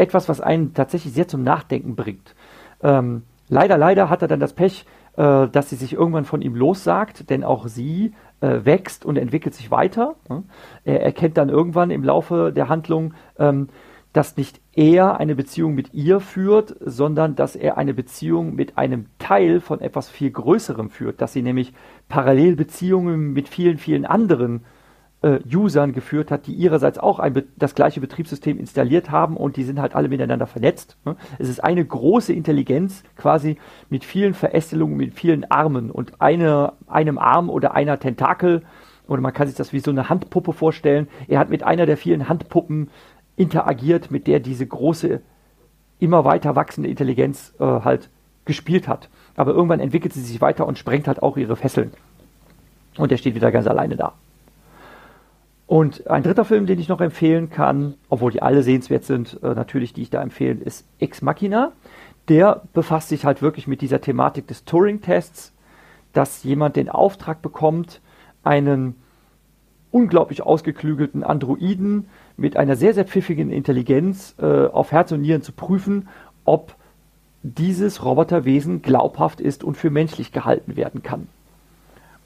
[0.00, 2.34] etwas, was einen tatsächlich sehr zum Nachdenken bringt.
[2.82, 4.86] Ähm, leider, leider hat er dann das Pech,
[5.16, 9.54] äh, dass sie sich irgendwann von ihm lossagt, denn auch sie äh, wächst und entwickelt
[9.54, 10.16] sich weiter.
[10.28, 10.44] Ne?
[10.84, 13.68] Er erkennt dann irgendwann im Laufe der Handlung, ähm,
[14.12, 19.06] dass nicht er eine Beziehung mit ihr führt, sondern dass er eine Beziehung mit einem
[19.18, 21.74] Teil von etwas viel Größerem führt, dass sie nämlich
[22.08, 24.79] Parallelbeziehungen mit vielen, vielen anderen äh,
[25.22, 29.78] Usern geführt hat, die ihrerseits auch ein, das gleiche Betriebssystem installiert haben und die sind
[29.78, 30.96] halt alle miteinander vernetzt.
[31.04, 31.16] Ne?
[31.38, 33.58] Es ist eine große Intelligenz quasi
[33.90, 38.62] mit vielen Verästelungen, mit vielen Armen und eine, einem Arm oder einer Tentakel
[39.08, 41.08] oder man kann sich das wie so eine Handpuppe vorstellen.
[41.26, 42.90] Er hat mit einer der vielen Handpuppen
[43.36, 45.20] interagiert, mit der diese große,
[45.98, 48.08] immer weiter wachsende Intelligenz äh, halt
[48.44, 49.08] gespielt hat.
[49.36, 51.92] Aber irgendwann entwickelt sie sich weiter und sprengt halt auch ihre Fesseln.
[52.96, 54.14] Und er steht wieder ganz alleine da.
[55.70, 59.54] Und ein dritter Film, den ich noch empfehlen kann, obwohl die alle sehenswert sind, äh,
[59.54, 61.70] natürlich, die ich da empfehlen, ist Ex Machina.
[62.28, 65.52] Der befasst sich halt wirklich mit dieser Thematik des Turing-Tests,
[66.12, 68.00] dass jemand den Auftrag bekommt,
[68.42, 68.96] einen
[69.92, 75.52] unglaublich ausgeklügelten Androiden mit einer sehr, sehr pfiffigen Intelligenz äh, auf Herz und Nieren zu
[75.52, 76.08] prüfen,
[76.44, 76.74] ob
[77.44, 81.28] dieses Roboterwesen glaubhaft ist und für menschlich gehalten werden kann.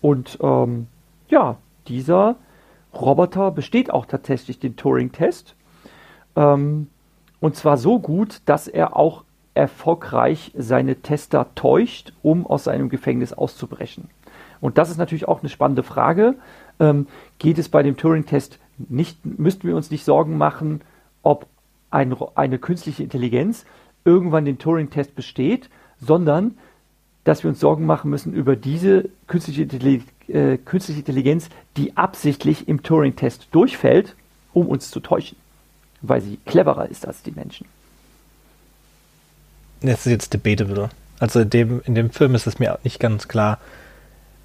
[0.01, 0.87] Und ähm,
[1.29, 2.37] ja, dieser
[3.01, 5.55] Roboter besteht auch tatsächlich den Turing-Test.
[6.37, 6.89] Ähm,
[7.41, 9.25] und zwar so gut, dass er auch
[9.55, 14.11] erfolgreich seine Tester täuscht, um aus seinem Gefängnis auszubrechen.
[14.61, 16.37] Und das ist natürlich auch eine spannende Frage.
[16.81, 17.07] Ähm,
[17.39, 20.81] geht es bei dem Turing-Test nicht, müssten wir uns nicht Sorgen machen,
[21.23, 21.47] ob
[21.91, 23.65] ein, eine künstliche Intelligenz
[24.05, 26.59] irgendwann den Turing-Test besteht, sondern
[27.23, 29.67] dass wir uns Sorgen machen müssen über diese künstliche,
[30.29, 34.15] äh, künstliche Intelligenz, die absichtlich im Turing-Test durchfällt,
[34.53, 35.37] um uns zu täuschen,
[36.03, 37.67] weil sie cleverer ist als die Menschen.
[39.81, 40.89] Das ist jetzt debatable.
[41.21, 43.59] Also in dem, in dem Film ist es mir nicht ganz klar,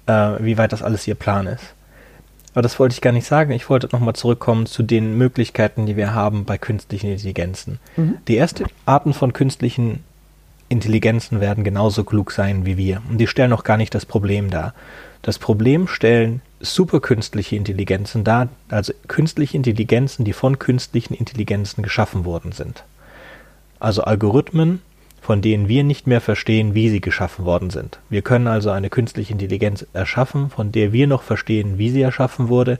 [0.06, 1.74] äh, wie weit das alles ihr Plan ist.
[2.52, 3.52] Aber das wollte ich gar nicht sagen.
[3.52, 7.78] Ich wollte nochmal zurückkommen zu den Möglichkeiten, die wir haben bei künstlichen Intelligenzen.
[7.96, 8.18] Mhm.
[8.26, 10.04] Die ersten Arten von künstlichen
[10.68, 13.02] Intelligenzen werden genauso klug sein wie wir.
[13.08, 14.74] Und die stellen auch gar nicht das Problem dar.
[15.22, 22.52] Das Problem stellen superkünstliche Intelligenzen dar, also künstliche Intelligenzen, die von künstlichen Intelligenzen geschaffen worden
[22.52, 22.84] sind.
[23.78, 24.82] Also Algorithmen,
[25.20, 27.98] von denen wir nicht mehr verstehen, wie sie geschaffen worden sind.
[28.08, 32.48] Wir können also eine künstliche Intelligenz erschaffen, von der wir noch verstehen, wie sie erschaffen
[32.48, 32.78] wurde.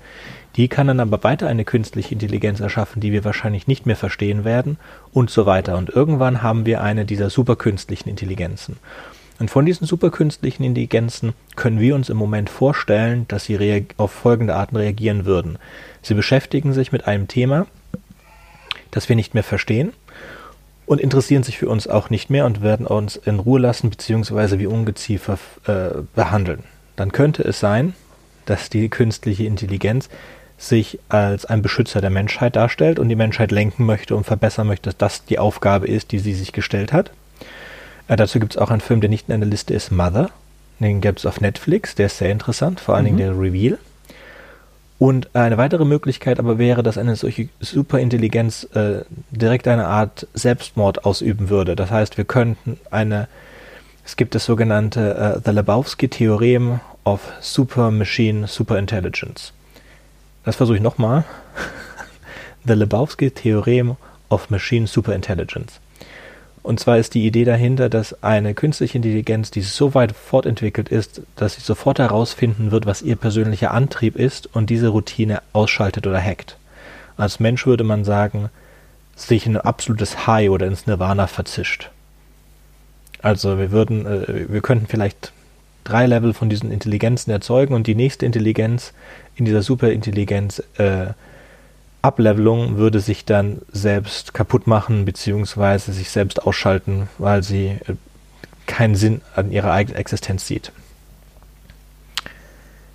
[0.57, 4.45] Die kann dann aber weiter eine künstliche Intelligenz erschaffen, die wir wahrscheinlich nicht mehr verstehen
[4.45, 4.79] werden
[5.13, 5.77] und so weiter.
[5.77, 8.79] Und irgendwann haben wir eine dieser superkünstlichen Intelligenzen.
[9.41, 14.55] Und von diesen superkünstlichen Intelligenzen können wir uns im Moment vorstellen, dass sie auf folgende
[14.55, 15.59] Arten reagieren würden.
[16.03, 17.67] Sie beschäftigen sich mit einem Thema,
[18.91, 19.95] das wir nicht mehr verstehen
[20.85, 24.59] und interessieren sich für uns auch nicht mehr und werden uns in Ruhe lassen bzw.
[24.59, 26.65] wie Ungeziefer äh, behandeln.
[26.97, 27.95] Dann könnte es sein,
[28.45, 30.11] dass die künstliche Intelligenz
[30.59, 34.91] sich als ein Beschützer der Menschheit darstellt und die Menschheit lenken möchte und verbessern möchte,
[34.91, 37.13] dass das die Aufgabe ist, die sie sich gestellt hat.
[38.11, 40.31] Äh, dazu gibt es auch einen Film, der nicht in einer Liste ist, Mother.
[40.81, 43.17] Den gibt es auf Netflix, der ist sehr interessant, vor allen mhm.
[43.17, 43.79] Dingen der Reveal.
[44.99, 51.05] Und eine weitere Möglichkeit aber wäre, dass eine solche Superintelligenz äh, direkt eine Art Selbstmord
[51.05, 51.77] ausüben würde.
[51.77, 53.29] Das heißt, wir könnten eine,
[54.05, 59.53] es gibt das sogenannte äh, The Lebowski-Theorem of Super Machine Superintelligence.
[60.45, 61.25] Das versuche ich nochmal.
[62.67, 63.97] The Lebowski-Theorem
[64.29, 65.81] of Machine Superintelligence.
[66.63, 71.23] Und zwar ist die Idee dahinter, dass eine künstliche Intelligenz, die so weit fortentwickelt ist,
[71.37, 76.21] dass sie sofort herausfinden wird, was ihr persönlicher Antrieb ist und diese Routine ausschaltet oder
[76.21, 76.59] hackt.
[77.17, 78.51] Als Mensch würde man sagen,
[79.17, 81.91] sich in ein absolutes High oder ins Nirvana verzischt.
[83.23, 85.33] Also wir würden, äh, wir könnten vielleicht
[85.85, 88.93] drei Level von diesen Intelligenzen erzeugen und die nächste Intelligenz
[89.35, 91.09] in dieser Superintelligenz äh,
[92.03, 97.95] Ablevelung würde sich dann selbst kaputt machen, beziehungsweise sich selbst ausschalten, weil sie äh,
[98.67, 100.73] keinen Sinn an ihrer eigenen Existenz sieht.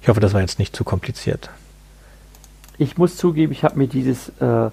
[0.01, 1.49] Ich hoffe, das war jetzt nicht zu kompliziert.
[2.77, 4.69] Ich muss zugeben, ich habe mir dieses äh,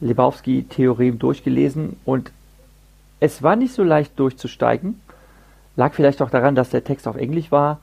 [0.00, 2.30] Lebowski-Theorem durchgelesen und
[3.20, 5.00] es war nicht so leicht durchzusteigen.
[5.76, 7.80] Lag vielleicht auch daran, dass der Text auf Englisch war.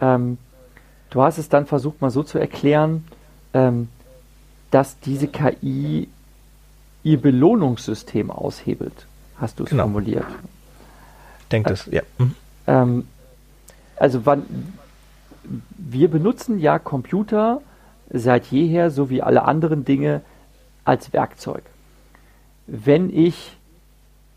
[0.00, 0.38] Ähm,
[1.10, 3.04] du hast es dann versucht, mal so zu erklären.
[3.54, 3.88] Ähm,
[4.70, 6.08] dass diese KI
[7.02, 9.06] ihr Belohnungssystem aushebelt,
[9.36, 9.84] hast du es genau.
[9.84, 10.26] formuliert.
[11.50, 12.02] Denkt es, ja.
[12.18, 12.34] Mhm.
[12.66, 13.08] Ähm,
[13.96, 14.42] also wann,
[15.76, 17.62] wir benutzen ja Computer
[18.10, 20.22] seit jeher, so wie alle anderen Dinge,
[20.84, 21.62] als Werkzeug.
[22.66, 23.56] Wenn ich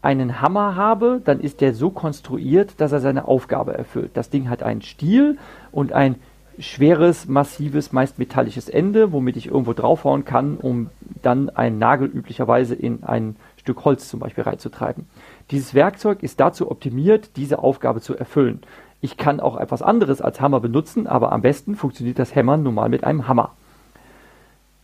[0.02, 4.12] einen Hammer habe, dann ist der so konstruiert, dass er seine Aufgabe erfüllt.
[4.16, 5.38] Das Ding hat einen Stiel
[5.72, 6.16] und ein
[6.62, 10.90] schweres, massives, meist metallisches Ende, womit ich irgendwo draufhauen kann, um
[11.22, 15.08] dann einen Nagel üblicherweise in ein Stück Holz zum Beispiel reinzutreiben.
[15.50, 18.62] Dieses Werkzeug ist dazu optimiert, diese Aufgabe zu erfüllen.
[19.02, 22.76] Ich kann auch etwas anderes als Hammer benutzen, aber am besten funktioniert das Hämmern nun
[22.76, 23.52] mal mit einem Hammer.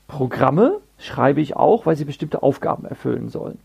[0.07, 3.59] Programme schreibe ich auch, weil sie bestimmte Aufgaben erfüllen sollen.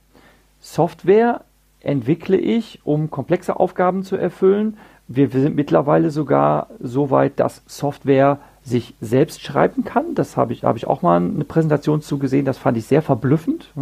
[0.60, 1.42] Software
[1.80, 4.76] entwickle ich, um komplexe Aufgaben zu erfüllen,
[5.14, 10.14] wir sind mittlerweile sogar so weit, dass Software sich selbst schreiben kann.
[10.14, 12.44] Das habe ich, habe ich auch mal eine Präsentation zu gesehen.
[12.44, 13.72] Das fand ich sehr verblüffend.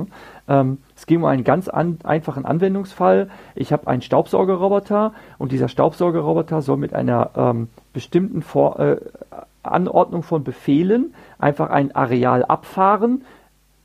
[0.48, 3.28] Ähm, es ging um einen ganz an, einfachen Anwendungsfall.
[3.54, 8.96] Ich habe einen Staubsaugerroboter und dieser Staubsaugerroboter soll mit einer ähm, bestimmten Vor äh,
[9.62, 13.22] Anordnung von Befehlen einfach ein Areal abfahren.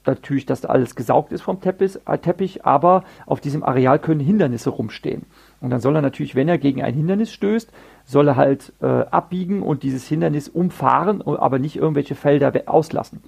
[0.05, 4.21] Natürlich, dass da alles gesaugt ist vom Teppich, äh, Teppich, aber auf diesem Areal können
[4.21, 5.23] Hindernisse rumstehen.
[5.65, 7.71] Und dann soll er natürlich, wenn er gegen ein Hindernis stößt,
[8.05, 13.23] soll er halt äh, abbiegen und dieses Hindernis umfahren, aber nicht irgendwelche Felder auslassen.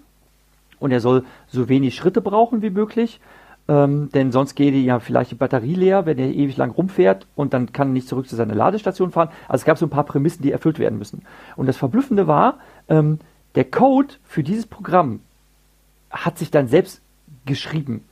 [0.80, 3.20] Und er soll so wenig Schritte brauchen wie möglich,
[3.68, 7.56] ähm, denn sonst geht ja vielleicht die Batterie leer, wenn er ewig lang rumfährt und
[7.56, 9.30] dann kann er nicht zurück zu seiner Ladestation fahren.
[9.48, 11.24] Also es gab so ein paar Prämissen, die erfüllt werden müssen.
[11.56, 13.18] Und das Verblüffende war, ähm,
[13.56, 15.22] der Code für dieses Programm
[16.12, 17.02] hat sich dann selbst
[17.48, 18.04] geschrieben.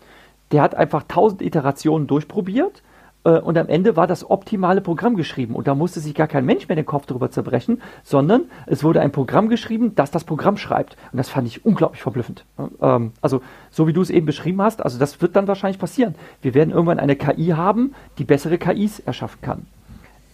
[0.51, 2.84] Der hat einfach tausend Iterationen durchprobiert äh,
[3.29, 6.67] und am Ende war das optimale Programm geschrieben und da musste sich gar kein Mensch
[6.67, 10.95] mehr den Kopf darüber zerbrechen, sondern es wurde ein Programm geschrieben, das das Programm schreibt.
[11.11, 12.45] Und das fand ich unglaublich verblüffend.
[12.81, 16.15] Ähm, also, so wie du es eben beschrieben hast, also das wird dann wahrscheinlich passieren.
[16.41, 19.65] Wir werden irgendwann eine KI haben, die bessere KIs erschaffen kann.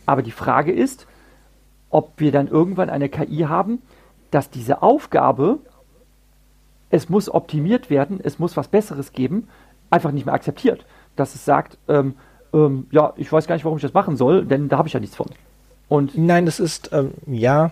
[0.05, 1.07] Aber die Frage ist,
[1.89, 3.81] ob wir dann irgendwann eine KI haben,
[4.31, 5.59] dass diese Aufgabe,
[6.89, 9.47] es muss optimiert werden, es muss was Besseres geben,
[9.89, 10.85] einfach nicht mehr akzeptiert.
[11.15, 12.15] Dass es sagt, ähm,
[12.53, 14.93] ähm, ja, ich weiß gar nicht, warum ich das machen soll, denn da habe ich
[14.93, 15.27] ja nichts von.
[15.87, 17.71] Und Nein, das ist, ähm, ja,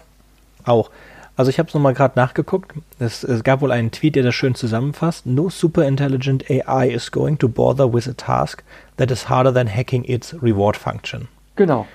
[0.65, 0.89] auch.
[1.35, 2.73] Also ich habe es nochmal gerade nachgeguckt.
[2.99, 5.25] Es, es, gab wohl einen Tweet, der das schön zusammenfasst.
[5.25, 8.61] No super intelligent AI is going to bother with a task
[8.97, 11.29] that is harder than hacking its reward function.
[11.55, 11.87] Genau.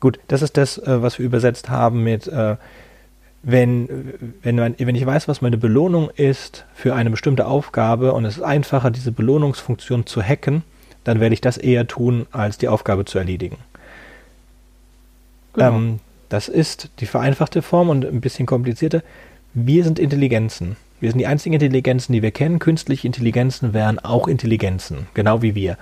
[0.00, 2.56] Gut, das ist das, äh, was wir übersetzt haben mit, äh,
[3.42, 8.24] wenn, wenn, man, wenn ich weiß, was meine Belohnung ist für eine bestimmte Aufgabe und
[8.24, 10.62] es ist einfacher, diese Belohnungsfunktion zu hacken,
[11.04, 13.58] dann werde ich das eher tun, als die Aufgabe zu erledigen.
[15.54, 15.76] Genau.
[15.76, 19.02] Ähm, das ist die vereinfachte Form und ein bisschen komplizierter.
[19.54, 20.76] Wir sind Intelligenzen.
[21.00, 22.58] Wir sind die einzigen Intelligenzen, die wir kennen.
[22.58, 25.76] Künstliche Intelligenzen wären auch Intelligenzen, genau wie wir.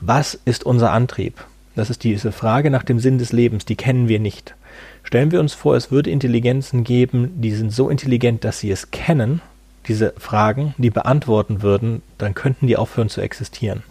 [0.00, 1.44] Was ist unser Antrieb?
[1.76, 4.54] Das ist diese Frage nach dem Sinn des Lebens, die kennen wir nicht.
[5.02, 8.90] Stellen wir uns vor, es würde Intelligenzen geben, die sind so intelligent, dass sie es
[8.90, 9.40] kennen,
[9.86, 13.82] diese Fragen, die beantworten würden, dann könnten die aufhören zu existieren.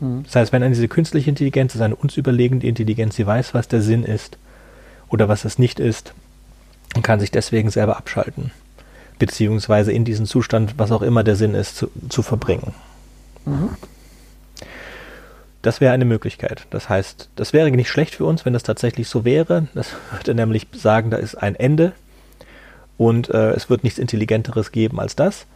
[0.00, 0.24] Mhm.
[0.24, 3.68] Das heißt, wenn eine diese künstliche Intelligenz ist eine uns überlegende Intelligenz, sie weiß, was
[3.68, 4.38] der Sinn ist,
[5.08, 6.14] oder was es nicht ist
[6.94, 8.50] und kann sich deswegen selber abschalten.
[9.18, 12.74] Beziehungsweise in diesen Zustand, was auch immer der Sinn ist, zu, zu verbringen.
[13.44, 13.70] Mhm.
[15.62, 16.66] Das wäre eine Möglichkeit.
[16.70, 19.66] Das heißt, das wäre nicht schlecht für uns, wenn das tatsächlich so wäre.
[19.74, 21.92] Das würde nämlich sagen, da ist ein Ende
[22.98, 25.46] und äh, es wird nichts Intelligenteres geben als das.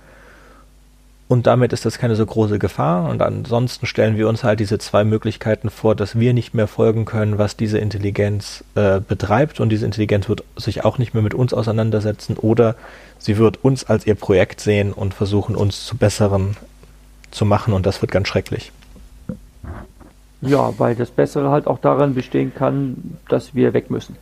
[1.30, 3.08] Und damit ist das keine so große Gefahr.
[3.08, 7.04] Und ansonsten stellen wir uns halt diese zwei Möglichkeiten vor, dass wir nicht mehr folgen
[7.04, 9.60] können, was diese Intelligenz äh, betreibt.
[9.60, 12.36] Und diese Intelligenz wird sich auch nicht mehr mit uns auseinandersetzen.
[12.36, 12.74] Oder
[13.20, 16.56] sie wird uns als ihr Projekt sehen und versuchen, uns zu besseren
[17.30, 17.74] zu machen.
[17.74, 18.72] Und das wird ganz schrecklich.
[20.40, 24.16] Ja, weil das Bessere halt auch darin bestehen kann, dass wir weg müssen.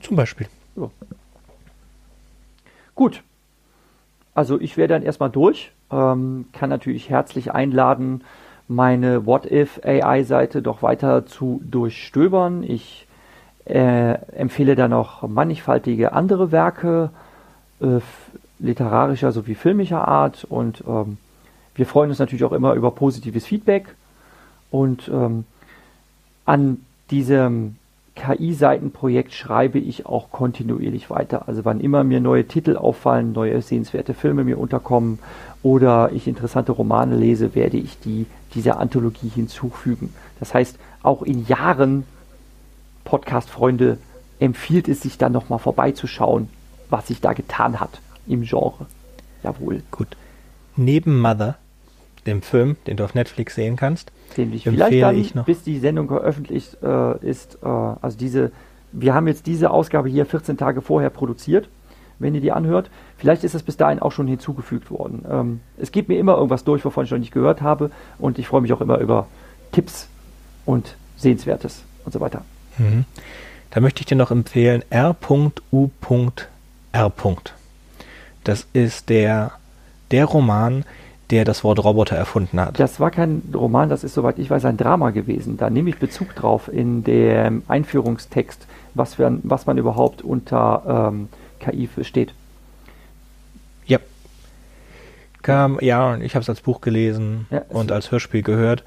[0.00, 0.48] Zum Beispiel.
[0.74, 0.90] Ja.
[2.96, 3.22] Gut,
[4.34, 8.22] also ich wäre dann erstmal durch, ähm, kann natürlich herzlich einladen,
[8.68, 12.62] meine What If AI Seite doch weiter zu durchstöbern.
[12.62, 13.06] Ich
[13.66, 17.10] äh, empfehle da noch mannigfaltige andere Werke
[17.80, 18.00] äh,
[18.58, 21.18] literarischer sowie filmischer Art und ähm,
[21.74, 23.94] wir freuen uns natürlich auch immer über positives Feedback
[24.70, 25.44] und ähm,
[26.44, 27.76] an diesem
[28.14, 31.48] KI-Seitenprojekt schreibe ich auch kontinuierlich weiter.
[31.48, 35.18] Also wann immer mir neue Titel auffallen, neue sehenswerte Filme mir unterkommen
[35.62, 40.12] oder ich interessante Romane lese, werde ich die dieser Anthologie hinzufügen.
[40.38, 42.04] Das heißt, auch in Jahren,
[43.04, 43.98] Podcast-Freunde,
[44.38, 46.48] empfiehlt es sich dann nochmal vorbeizuschauen,
[46.90, 48.86] was sich da getan hat im Genre.
[49.42, 49.82] Jawohl.
[49.90, 50.08] Gut.
[50.76, 51.56] Neben Mother,
[52.26, 55.44] dem Film, den du auf Netflix sehen kannst, den ich vielleicht dann, ich noch.
[55.44, 58.52] bis die Sendung veröffentlicht äh, ist, äh, also diese,
[58.92, 61.68] wir haben jetzt diese Ausgabe hier 14 Tage vorher produziert,
[62.18, 62.90] wenn ihr die anhört.
[63.16, 65.24] Vielleicht ist es bis dahin auch schon hinzugefügt worden.
[65.28, 68.46] Ähm, es geht mir immer irgendwas durch, wovon ich noch nicht gehört habe und ich
[68.46, 69.26] freue mich auch immer über
[69.72, 70.08] Tipps
[70.64, 72.44] und Sehenswertes und so weiter.
[72.78, 73.04] Mhm.
[73.70, 75.56] Da möchte ich dir noch empfehlen R.U.R.
[78.44, 79.52] Das ist der,
[80.10, 80.84] der Roman,
[81.32, 82.78] der das Wort Roboter erfunden hat.
[82.78, 85.56] Das war kein Roman, das ist, soweit ich weiß, ein Drama gewesen.
[85.56, 91.30] Da nehme ich Bezug drauf in dem Einführungstext, was, für, was man überhaupt unter ähm,
[91.58, 92.34] KI versteht.
[93.86, 93.98] Ja.
[95.40, 98.84] Kam, ja, ich habe es als Buch gelesen ja, und als Hörspiel gehört.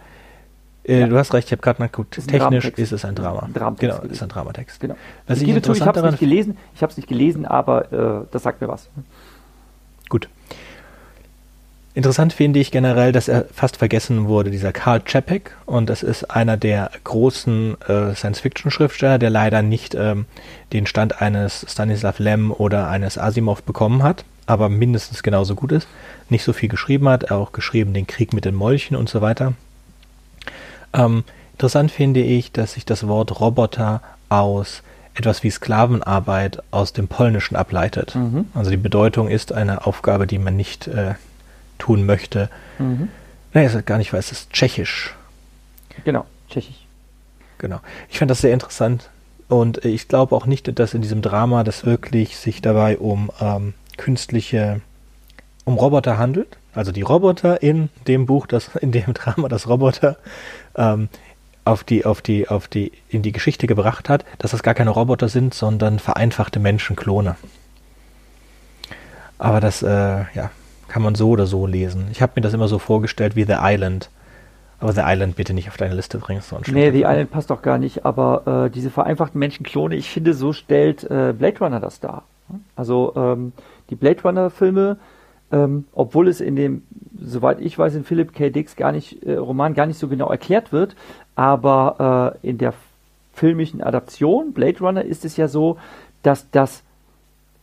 [0.83, 1.07] Äh, ja.
[1.07, 2.27] Du hast recht, ich habe gerade nachgeguckt.
[2.27, 3.49] Technisch ist es ein Drama.
[3.51, 4.79] Ein genau, ist ein Dramatext.
[4.79, 4.95] Genau.
[5.25, 6.59] Was ich, ich ich habe es nicht gelesen.
[6.75, 8.87] Ich habe es nicht gelesen, aber äh, das sagt mir was.
[10.09, 10.29] Gut.
[11.95, 15.55] Interessant finde ich generell, dass er fast vergessen wurde, dieser Karl Čapek.
[15.65, 20.25] Und das ist einer der großen äh, Science-Fiction-Schriftsteller, der leider nicht ähm,
[20.73, 25.87] den Stand eines Stanislav Lem oder eines Asimov bekommen hat, aber mindestens genauso gut ist.
[26.27, 29.21] Nicht so viel geschrieben hat, er auch geschrieben den Krieg mit den Molchen und so
[29.21, 29.53] weiter.
[30.91, 31.23] Ähm,
[31.53, 34.83] interessant finde ich, dass sich das Wort Roboter aus
[35.13, 38.15] etwas wie Sklavenarbeit aus dem Polnischen ableitet.
[38.15, 38.49] Mhm.
[38.53, 41.13] Also die Bedeutung ist eine Aufgabe, die man nicht äh,
[41.77, 42.49] tun möchte.
[42.79, 43.09] Mhm.
[43.53, 45.15] Nein, es ist gar nicht weiß, es ist tschechisch.
[46.03, 46.85] Genau, tschechisch.
[47.57, 47.79] Genau.
[48.09, 49.09] Ich fand das sehr interessant
[49.47, 53.73] und ich glaube auch nicht, dass in diesem Drama das wirklich sich dabei um ähm,
[53.97, 54.81] künstliche,
[55.63, 56.57] um Roboter handelt.
[56.73, 60.17] Also die Roboter in dem Buch, das in dem Drama das Roboter
[60.75, 61.09] ähm,
[61.63, 64.91] auf die, auf die, auf die, in die Geschichte gebracht hat, dass das gar keine
[64.91, 67.35] Roboter sind, sondern vereinfachte Menschenklone.
[69.37, 70.51] Aber das, äh, ja,
[70.95, 72.07] kann man so oder so lesen.
[72.13, 74.09] Ich habe mir das immer so vorgestellt wie The Island.
[74.79, 76.39] Aber The Island bitte nicht auf deine Liste bringen.
[76.39, 80.33] So nee, The Island passt doch gar nicht, aber äh, diese vereinfachten Menschenklone, ich finde,
[80.33, 82.23] so stellt äh, Blade Runner das dar.
[82.77, 83.51] Also ähm,
[83.89, 84.95] die Blade Runner-Filme,
[85.51, 86.83] ähm, obwohl es in dem,
[87.21, 88.49] soweit ich weiß, in Philip K.
[88.49, 90.95] Dicks gar nicht, äh, Roman gar nicht so genau erklärt wird,
[91.35, 92.73] aber äh, in der
[93.33, 95.77] filmischen Adaption Blade Runner ist es ja so,
[96.23, 96.83] dass das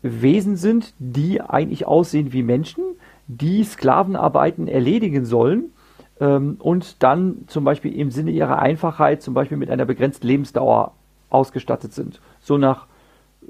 [0.02, 2.84] Wesen sind, die eigentlich aussehen wie Menschen,
[3.26, 5.72] die Sklavenarbeiten erledigen sollen
[6.20, 10.92] ähm, und dann zum Beispiel im Sinne ihrer Einfachheit zum Beispiel mit einer begrenzten Lebensdauer
[11.30, 12.20] ausgestattet sind.
[12.40, 12.86] So nach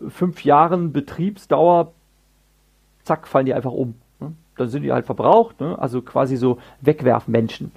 [0.09, 1.93] fünf Jahren Betriebsdauer,
[3.05, 3.95] zack, fallen die einfach um.
[4.21, 4.33] Ne?
[4.57, 5.79] Dann sind die halt verbraucht, ne?
[5.79, 7.73] also quasi so Wegwerfmenschen.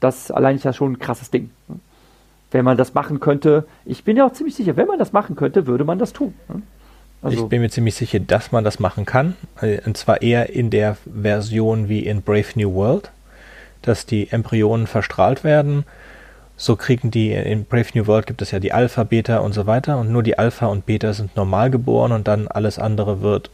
[0.00, 1.50] Das allein ist ja schon ein krasses Ding.
[1.68, 1.76] Ne?
[2.50, 5.36] Wenn man das machen könnte, ich bin ja auch ziemlich sicher, wenn man das machen
[5.36, 6.34] könnte, würde man das tun.
[7.22, 9.36] Also ich bin mir ziemlich sicher, dass man das machen kann.
[9.60, 13.10] Und zwar eher in der Version wie in Brave New World,
[13.80, 15.84] dass die Embryonen verstrahlt werden.
[16.56, 19.66] So kriegen die, in Brave New World gibt es ja die Alpha, Beta und so
[19.66, 19.98] weiter.
[19.98, 23.50] Und nur die Alpha und Beta sind normal geboren und dann alles andere wird,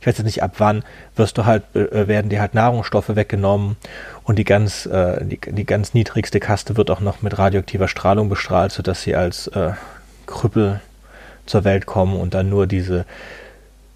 [0.00, 0.84] ich weiß jetzt nicht ab wann,
[1.16, 3.76] wirst du halt, äh, werden dir halt Nahrungsstoffe weggenommen
[4.22, 8.28] und die ganz, äh, die, die ganz niedrigste Kaste wird auch noch mit radioaktiver Strahlung
[8.28, 9.72] bestrahlt, sodass sie als äh,
[10.26, 10.80] Krüppel
[11.48, 13.04] zur Welt kommen und dann nur diese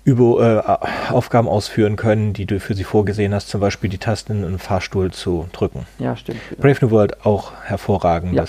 [0.04, 4.40] über, äh, Aufgaben ausführen können, die du für sie vorgesehen hast, zum Beispiel die Tasten
[4.40, 5.86] in einem Fahrstuhl zu drücken.
[5.98, 6.40] Ja, stimmt.
[6.58, 8.34] Brave New World auch hervorragend.
[8.34, 8.44] Ja.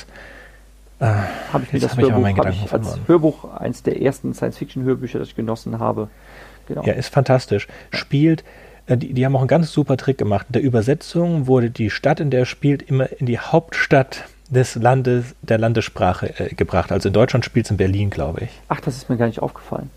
[1.00, 1.06] Äh,
[1.52, 5.36] habe ich mir das Hörbuch, ich ich als Hörbuch eins der ersten Science-Fiction-Hörbücher, das ich
[5.36, 6.10] genossen habe.
[6.68, 6.84] Genau.
[6.84, 7.68] Ja, ist fantastisch.
[7.92, 8.44] Spielt,
[8.88, 10.48] äh, die, die haben auch einen ganz super Trick gemacht.
[10.50, 14.24] In der Übersetzung wurde die Stadt, in der er spielt, immer in die Hauptstadt
[14.54, 16.92] des Landes, der Landessprache äh, gebracht.
[16.92, 18.50] Also in Deutschland spielt es in Berlin, glaube ich.
[18.70, 19.90] Ach, das ist mir gar nicht aufgefallen.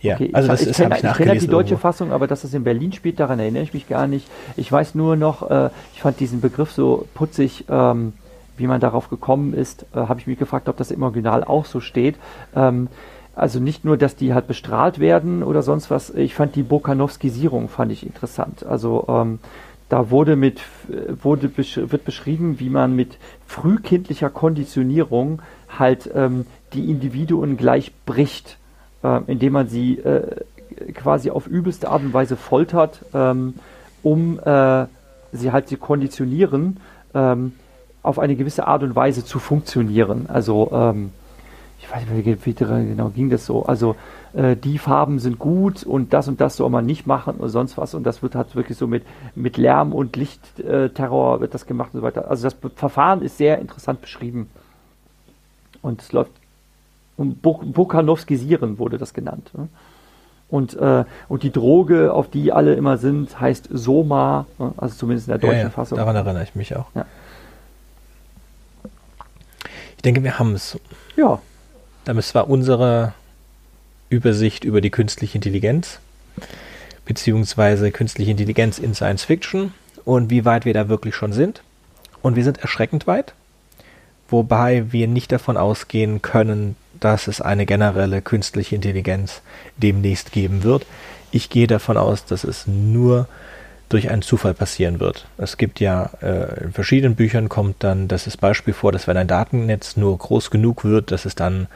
[0.00, 1.76] Ja, okay, also das ich, ist, ich kenne kenn die deutsche irgendwo.
[1.88, 4.28] Fassung, aber dass es in Berlin spielt, daran erinnere ich mich gar nicht.
[4.56, 8.12] Ich weiß nur noch, äh, ich fand diesen Begriff so putzig, ähm,
[8.56, 11.64] wie man darauf gekommen ist, äh, habe ich mich gefragt, ob das im Original auch
[11.64, 12.16] so steht.
[12.54, 12.88] Ähm,
[13.34, 16.10] also nicht nur, dass die halt bestrahlt werden oder sonst was.
[16.10, 18.66] Ich fand die Bokanowskisierung fand ich interessant.
[18.66, 19.38] Also ähm,
[19.88, 20.60] da wurde mit
[21.22, 25.40] wurde wird beschrieben, wie man mit frühkindlicher Konditionierung
[25.78, 28.58] halt ähm, die Individuen gleich bricht,
[29.02, 30.42] äh, indem man sie äh,
[30.94, 33.54] quasi auf übelste Art und Weise foltert, ähm,
[34.02, 34.86] um äh,
[35.32, 36.78] sie halt zu konditionieren,
[37.14, 37.52] ähm,
[38.02, 40.26] auf eine gewisse Art und Weise zu funktionieren.
[40.28, 41.10] Also ähm,
[41.80, 43.64] ich weiß nicht, wie genau ging das so.
[43.64, 43.96] Also
[44.34, 47.78] äh, die Farben sind gut und das und das soll man nicht machen oder sonst
[47.78, 47.94] was.
[47.94, 49.04] Und das wird halt wirklich so mit,
[49.34, 52.30] mit Lärm und Lichtterror äh, wird das gemacht und so weiter.
[52.30, 54.50] Also das Verfahren ist sehr interessant beschrieben.
[55.80, 56.32] Und es läuft
[57.16, 59.50] um Bokanowskisieren wurde das genannt.
[59.52, 59.68] Ne?
[60.48, 64.72] Und, äh, und die Droge, auf die alle immer sind, heißt Soma, ne?
[64.76, 65.98] also zumindest in der deutschen ja, ja, Fassung.
[65.98, 66.86] Daran erinnere ich mich auch.
[66.94, 67.04] Ja.
[69.96, 70.78] Ich denke, wir haben es.
[71.16, 71.40] Ja.
[72.08, 73.12] Damit war unsere
[74.08, 75.98] Übersicht über die künstliche Intelligenz,
[77.04, 79.74] beziehungsweise künstliche Intelligenz in Science Fiction
[80.06, 81.62] und wie weit wir da wirklich schon sind.
[82.22, 83.34] Und wir sind erschreckend weit,
[84.30, 89.42] wobei wir nicht davon ausgehen können, dass es eine generelle künstliche Intelligenz
[89.76, 90.86] demnächst geben wird.
[91.30, 93.28] Ich gehe davon aus, dass es nur
[93.90, 95.26] durch einen Zufall passieren wird.
[95.36, 99.28] Es gibt ja äh, in verschiedenen Büchern kommt dann das Beispiel vor, dass wenn ein
[99.28, 101.68] Datennetz nur groß genug wird, dass es dann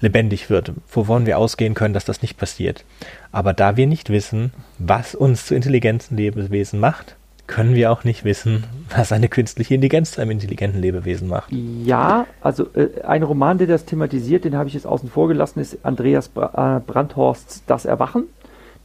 [0.00, 2.84] lebendig wird, wovon wir ausgehen können, dass das nicht passiert.
[3.32, 7.16] Aber da wir nicht wissen, was uns zu intelligenten Lebewesen macht,
[7.48, 11.50] können wir auch nicht wissen, was eine künstliche Intelligenz zu einem intelligenten Lebewesen macht.
[11.50, 15.58] Ja, also äh, ein Roman, der das thematisiert, den habe ich jetzt außen vor gelassen,
[15.58, 18.24] ist Andreas Bra äh, Brandhorsts Das Erwachen.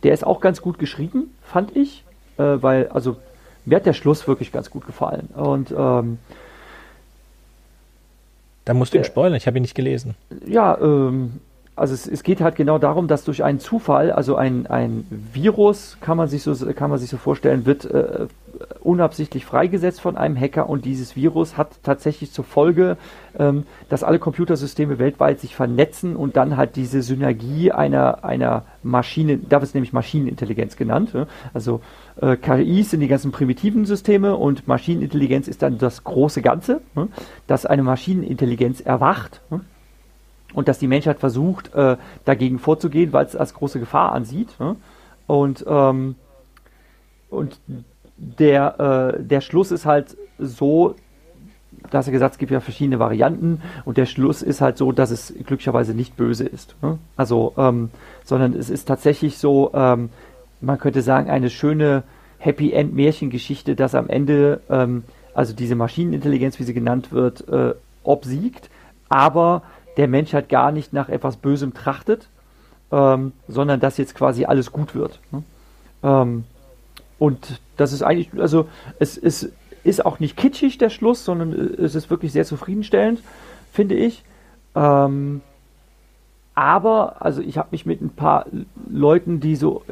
[0.03, 2.03] Der ist auch ganz gut geschrieben, fand ich,
[2.37, 3.17] äh, weil, also
[3.65, 5.27] mir hat der Schluss wirklich ganz gut gefallen.
[5.35, 6.17] Und ähm,
[8.65, 10.15] da musst du ihn spoilern, ich habe ihn nicht gelesen.
[10.45, 11.39] Ja, ähm,
[11.75, 15.97] also es, es, geht halt genau darum, dass durch einen Zufall, also ein, ein Virus,
[16.01, 18.27] kann man sich so, kann man sich so vorstellen, wird äh,
[18.81, 22.97] unabsichtlich freigesetzt von einem Hacker und dieses Virus hat tatsächlich zur Folge,
[23.37, 29.37] ähm, dass alle Computersysteme weltweit sich vernetzen und dann halt diese Synergie einer, einer Maschine,
[29.37, 31.27] da wird es nämlich Maschinenintelligenz genannt, ja?
[31.53, 31.81] also
[32.21, 37.07] äh, KIs sind die ganzen primitiven Systeme und Maschinenintelligenz ist dann das große Ganze, ja?
[37.47, 39.61] dass eine Maschinenintelligenz erwacht ja?
[40.53, 44.49] und dass die Menschheit versucht, äh, dagegen vorzugehen, weil es als große Gefahr ansieht.
[45.27, 46.15] Und, ähm,
[47.29, 47.59] und
[48.17, 50.95] der, äh, der Schluss ist halt so,
[51.89, 54.91] da hast du gesagt, es gibt ja verschiedene Varianten und der Schluss ist halt so,
[54.91, 56.75] dass es glücklicherweise nicht böse ist.
[56.81, 56.97] Ne?
[57.17, 57.89] Also, ähm,
[58.23, 60.09] sondern es ist tatsächlich so, ähm,
[60.61, 62.03] man könnte sagen, eine schöne
[62.37, 65.03] Happy End Märchengeschichte, dass am Ende ähm,
[65.33, 68.69] also diese Maschinenintelligenz, wie sie genannt wird, äh, obsiegt,
[69.09, 69.63] aber
[69.97, 72.27] der Mensch halt gar nicht nach etwas Bösem trachtet,
[72.91, 75.19] ähm, sondern dass jetzt quasi alles gut wird.
[75.31, 75.43] Ne?
[76.03, 76.43] Ähm,
[77.19, 78.67] und das ist eigentlich, also
[78.99, 79.51] es, es
[79.83, 83.21] ist auch nicht kitschig der Schluss, sondern es ist wirklich sehr zufriedenstellend,
[83.71, 84.23] finde ich.
[84.75, 85.41] Ähm,
[86.55, 88.45] aber, also ich habe mich mit ein paar
[88.89, 89.83] Leuten, die so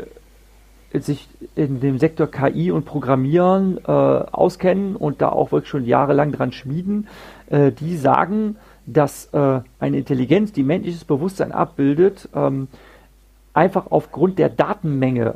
[0.93, 5.85] äh, sich in dem Sektor KI und Programmieren äh, auskennen und da auch wirklich schon
[5.85, 7.07] jahrelang dran schmieden,
[7.49, 12.67] äh, die sagen, dass äh, eine Intelligenz, die menschliches Bewusstsein abbildet, ähm,
[13.53, 15.35] einfach aufgrund der Datenmenge,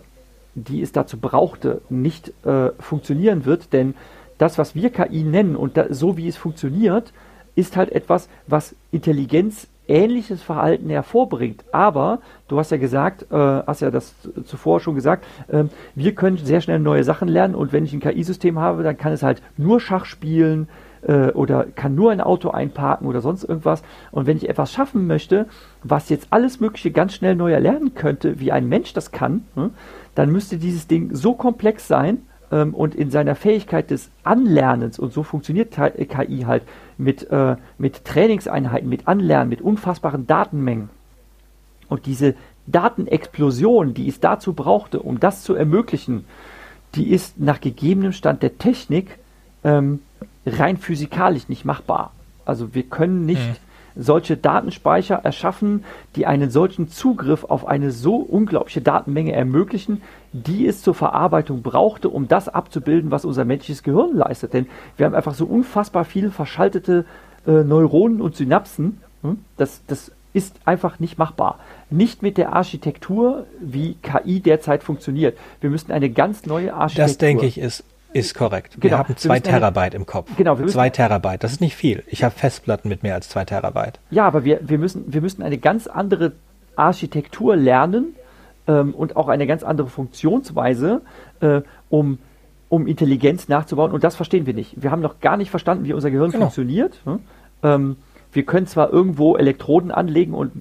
[0.55, 3.73] die es dazu brauchte, nicht äh, funktionieren wird.
[3.73, 3.93] Denn
[4.37, 7.13] das, was wir KI nennen und da, so wie es funktioniert,
[7.55, 11.63] ist halt etwas, was Intelligenz ähnliches Verhalten hervorbringt.
[11.71, 16.37] Aber du hast ja gesagt, äh, hast ja das zuvor schon gesagt, äh, wir können
[16.37, 19.41] sehr schnell neue Sachen lernen und wenn ich ein KI-System habe, dann kann es halt
[19.57, 20.67] nur Schach spielen
[21.07, 23.83] äh, oder kann nur ein Auto einparken oder sonst irgendwas.
[24.11, 25.47] Und wenn ich etwas schaffen möchte,
[25.83, 29.69] was jetzt alles Mögliche ganz schnell neu erlernen könnte, wie ein Mensch das kann, ne,
[30.15, 32.19] dann müsste dieses Ding so komplex sein,
[32.51, 36.63] ähm, und in seiner Fähigkeit des Anlernens, und so funktioniert KI halt
[36.97, 40.89] mit, äh, mit Trainingseinheiten, mit Anlernen, mit unfassbaren Datenmengen.
[41.89, 42.35] Und diese
[42.67, 46.25] Datenexplosion, die es dazu brauchte, um das zu ermöglichen,
[46.95, 49.19] die ist nach gegebenem Stand der Technik
[49.63, 49.99] ähm,
[50.45, 52.13] rein physikalisch nicht machbar.
[52.45, 53.64] Also wir können nicht hm
[53.95, 55.83] solche Datenspeicher erschaffen,
[56.15, 60.01] die einen solchen Zugriff auf eine so unglaubliche Datenmenge ermöglichen,
[60.33, 64.53] die es zur Verarbeitung brauchte, um das abzubilden, was unser menschliches Gehirn leistet.
[64.53, 64.67] Denn
[64.97, 67.05] wir haben einfach so unfassbar viele verschaltete
[67.47, 69.01] äh, Neuronen und Synapsen.
[69.21, 69.39] Hm?
[69.57, 71.59] Das, das ist einfach nicht machbar.
[71.89, 75.37] Nicht mit der Architektur, wie KI derzeit funktioniert.
[75.61, 77.05] Wir müssten eine ganz neue Architektur.
[77.05, 77.85] Das denke ich ist
[78.15, 78.77] ist korrekt.
[78.79, 78.93] Genau.
[78.93, 80.31] Wir haben zwei wir Terabyte im Kopf.
[80.37, 80.57] Genau.
[80.57, 81.43] Wir zwei Terabyte.
[81.43, 82.03] Das ist nicht viel.
[82.07, 83.99] Ich habe Festplatten mit mehr als zwei Terabyte.
[84.09, 86.31] Ja, aber wir, wir, müssen, wir müssen eine ganz andere
[86.77, 88.15] Architektur lernen
[88.67, 91.01] ähm, und auch eine ganz andere Funktionsweise,
[91.41, 92.19] äh, um,
[92.69, 93.91] um Intelligenz nachzubauen.
[93.91, 94.81] Und das verstehen wir nicht.
[94.81, 96.45] Wir haben noch gar nicht verstanden, wie unser Gehirn genau.
[96.45, 97.01] funktioniert.
[97.03, 97.19] Hm?
[97.63, 97.97] Ähm,
[98.35, 100.51] wir können zwar irgendwo Elektroden anlegen und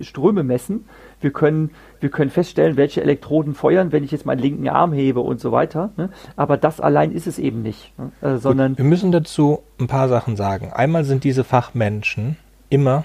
[0.00, 0.86] Ströme messen,
[1.20, 5.20] wir können, wir können feststellen, welche Elektroden feuern, wenn ich jetzt meinen linken Arm hebe
[5.20, 6.08] und so weiter, ne?
[6.36, 8.10] aber das allein ist es eben nicht, ne?
[8.28, 8.76] äh, sondern...
[8.78, 10.72] Wir müssen dazu ein paar Sachen sagen.
[10.72, 12.36] Einmal sind diese Fachmenschen
[12.70, 13.04] immer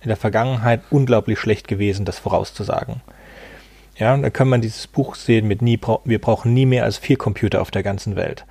[0.00, 3.00] in der Vergangenheit unglaublich schlecht gewesen, das vorauszusagen.
[3.96, 7.16] Ja, da kann man dieses Buch sehen mit nie, wir brauchen nie mehr als vier
[7.16, 8.44] Computer auf der ganzen Welt.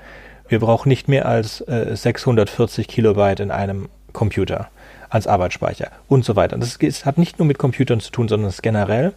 [0.47, 4.69] Wir brauchen nicht mehr als äh, 640 Kilobyte in einem Computer
[5.09, 6.57] als Arbeitsspeicher und so weiter.
[6.57, 9.13] Das, das hat nicht nur mit Computern zu tun, sondern es ist generell.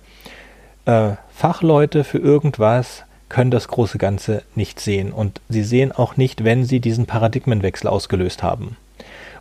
[0.84, 6.44] Äh, Fachleute für irgendwas können das große Ganze nicht sehen und sie sehen auch nicht,
[6.44, 8.76] wenn sie diesen Paradigmenwechsel ausgelöst haben.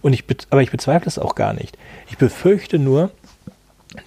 [0.01, 1.77] Und ich, aber ich bezweifle es auch gar nicht.
[2.09, 3.11] Ich befürchte nur,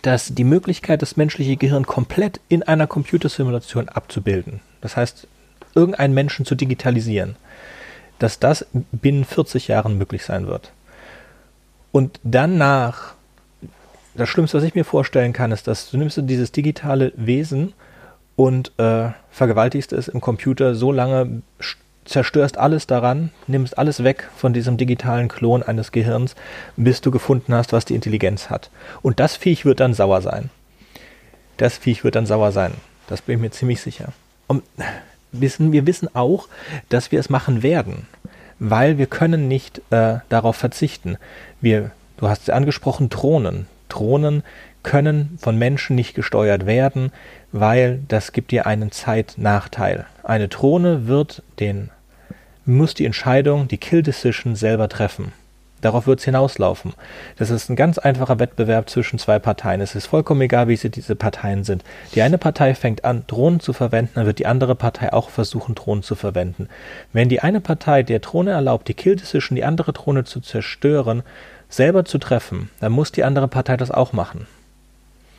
[0.03, 5.27] dass die Möglichkeit, das menschliche Gehirn komplett in einer Computersimulation abzubilden, das heißt,
[5.75, 7.37] irgendeinen Menschen zu digitalisieren,
[8.19, 10.73] dass das binnen 40 Jahren möglich sein wird.
[11.93, 13.15] Und danach,
[14.15, 17.73] das Schlimmste, was ich mir vorstellen kann, ist, dass du nimmst dieses digitale Wesen
[18.37, 21.43] und äh, vergewaltigst es im Computer so lange,
[22.05, 26.35] zerstörst alles daran, nimmst alles weg von diesem digitalen Klon eines Gehirns,
[26.77, 28.71] bis du gefunden hast, was die Intelligenz hat.
[29.03, 30.51] Und das Viech wird dann sauer sein.
[31.59, 32.73] Das Viech wird dann sauer sein.
[33.09, 34.13] Das bin ich mir ziemlich sicher.
[34.47, 34.63] Und
[35.33, 36.49] wir wissen auch,
[36.89, 38.07] dass wir es machen werden
[38.59, 41.17] weil wir können nicht äh, darauf verzichten.
[41.61, 43.67] Wir, du hast es angesprochen, Drohnen.
[43.89, 44.43] Drohnen
[44.83, 47.13] können von Menschen nicht gesteuert werden,
[47.53, 50.07] weil das gibt dir einen Zeitnachteil.
[50.23, 51.91] Eine Drohne wird den,
[52.65, 55.33] muss die Entscheidung, die Kill Decision selber treffen.
[55.81, 56.95] Darauf wird es hinauslaufen.
[57.37, 59.81] Das ist ein ganz einfacher Wettbewerb zwischen zwei Parteien.
[59.81, 61.85] Es ist vollkommen egal, wie sie diese Parteien sind.
[62.15, 65.75] Die eine Partei fängt an, Drohnen zu verwenden, dann wird die andere Partei auch versuchen,
[65.75, 66.69] Drohnen zu verwenden.
[67.13, 71.23] Wenn die eine Partei der Drohne erlaubt, die Kill Decision, die andere Drohne zu zerstören,
[71.69, 74.47] selber zu treffen, dann muss die andere Partei das auch machen.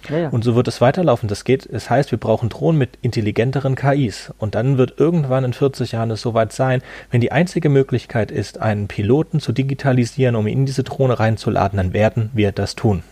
[0.10, 0.30] Ja.
[0.30, 1.28] Und so wird es weiterlaufen.
[1.28, 4.34] Das geht, es das heißt, wir brauchen Drohnen mit intelligenteren KIs.
[4.38, 6.82] Und dann wird irgendwann in 40 Jahren es soweit sein,
[7.12, 11.78] wenn die einzige Möglichkeit ist, einen Piloten zu digitalisieren, um ihn in diese Drohne reinzuladen,
[11.78, 13.04] dann werden wir das tun.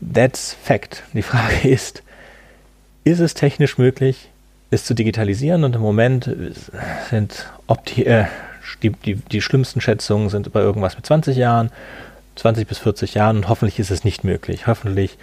[0.00, 1.02] That's fact.
[1.12, 2.02] Die Frage ist,
[3.04, 4.28] ist es technisch möglich,
[4.70, 5.64] es zu digitalisieren?
[5.64, 6.30] Und im Moment
[7.10, 8.26] sind Opti äh,
[8.82, 11.70] die, die, die schlimmsten Schätzungen sind bei irgendwas mit 20 Jahren
[12.36, 14.66] 20 bis 40 Jahren und hoffentlich ist es nicht möglich.
[14.66, 15.18] Hoffentlich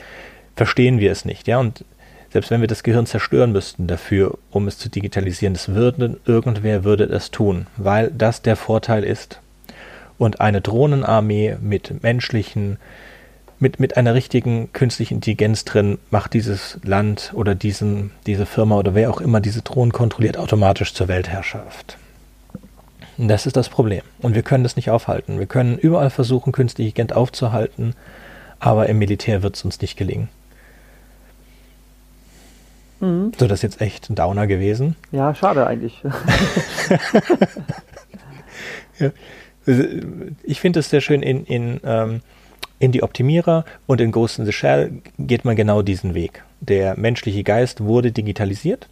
[0.55, 1.59] verstehen wir es nicht, ja.
[1.59, 1.83] Und
[2.31, 6.83] Selbst wenn wir das Gehirn zerstören müssten dafür, um es zu digitalisieren, das würde irgendwer
[6.83, 9.39] würde das tun, weil das der Vorteil ist.
[10.17, 12.77] Und eine Drohnenarmee mit menschlichen,
[13.59, 18.93] mit, mit einer richtigen künstlichen Intelligenz drin macht dieses Land oder diesen, diese Firma oder
[18.93, 21.97] wer auch immer diese Drohnen kontrolliert automatisch zur Weltherrschaft.
[23.17, 24.01] Das ist das Problem.
[24.19, 25.39] Und wir können das nicht aufhalten.
[25.39, 27.95] Wir können überall versuchen, künstliche Intelligenz aufzuhalten,
[28.59, 30.29] aber im Militär wird es uns nicht gelingen.
[32.99, 33.31] Mhm.
[33.37, 34.95] So, das ist jetzt echt ein Downer gewesen.
[35.11, 36.03] Ja, schade eigentlich.
[38.99, 39.11] ja.
[40.43, 42.21] Ich finde es sehr schön in, in, ähm,
[42.79, 46.43] in die Optimierer und in Ghost in the Shell geht man genau diesen Weg.
[46.61, 48.87] Der menschliche Geist wurde digitalisiert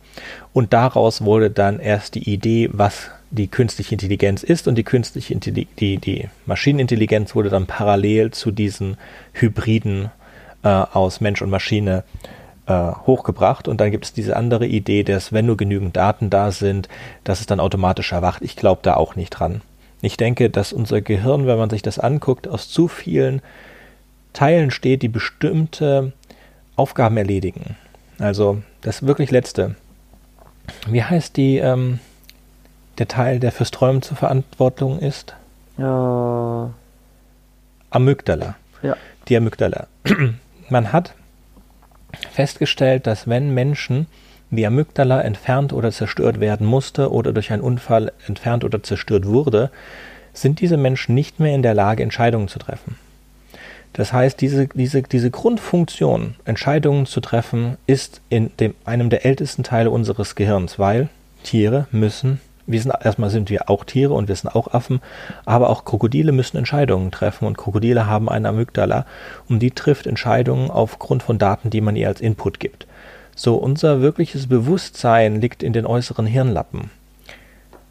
[0.54, 5.34] und daraus wurde dann erst die Idee, was die künstliche Intelligenz ist und die künstliche
[5.34, 8.98] Intelli die, die Maschinenintelligenz wurde dann parallel zu diesen
[9.34, 10.12] Hybriden
[10.64, 12.04] äh, aus Mensch und Maschine
[12.68, 16.52] äh, hochgebracht und dann gibt es diese andere Idee, dass wenn nur genügend Daten da
[16.52, 16.90] sind,
[17.24, 18.42] dass es dann automatisch erwacht.
[18.42, 19.62] Ich glaube da auch nicht dran.
[20.02, 23.42] Ich denke, dass unser Gehirn, wenn man sich das anguckt, aus zu vielen
[24.34, 26.14] Teilen steht, die bestimmte
[26.76, 27.76] Aufgaben erledigen.
[28.20, 29.76] Also das wirklich letzte.
[30.88, 32.00] Wie heißt die, ähm,
[32.98, 35.36] der Teil, der fürs Träumen zur Verantwortung ist?
[35.78, 36.70] Ja.
[37.90, 38.56] Amygdala.
[38.82, 38.96] Ja.
[39.28, 39.88] Die Amygdala.
[40.70, 41.14] Man hat
[42.32, 44.08] festgestellt, dass wenn Menschen
[44.52, 49.70] die Amygdala entfernt oder zerstört werden musste oder durch einen Unfall entfernt oder zerstört wurde,
[50.34, 52.96] sind diese Menschen nicht mehr in der Lage, Entscheidungen zu treffen.
[53.94, 59.64] Das heißt, diese, diese, diese Grundfunktion, Entscheidungen zu treffen, ist in dem, einem der ältesten
[59.64, 61.08] Teile unseres Gehirns, weil
[61.44, 65.02] Tiere müssen wir sind, erstmal sind wir auch Tiere und wir sind auch Affen,
[65.46, 69.06] aber auch Krokodile müssen Entscheidungen treffen und Krokodile haben eine Amygdala
[69.48, 72.88] und die trifft Entscheidungen aufgrund von Daten, die man ihr als Input gibt.
[73.36, 76.90] So, unser wirkliches Bewusstsein liegt in den äußeren Hirnlappen.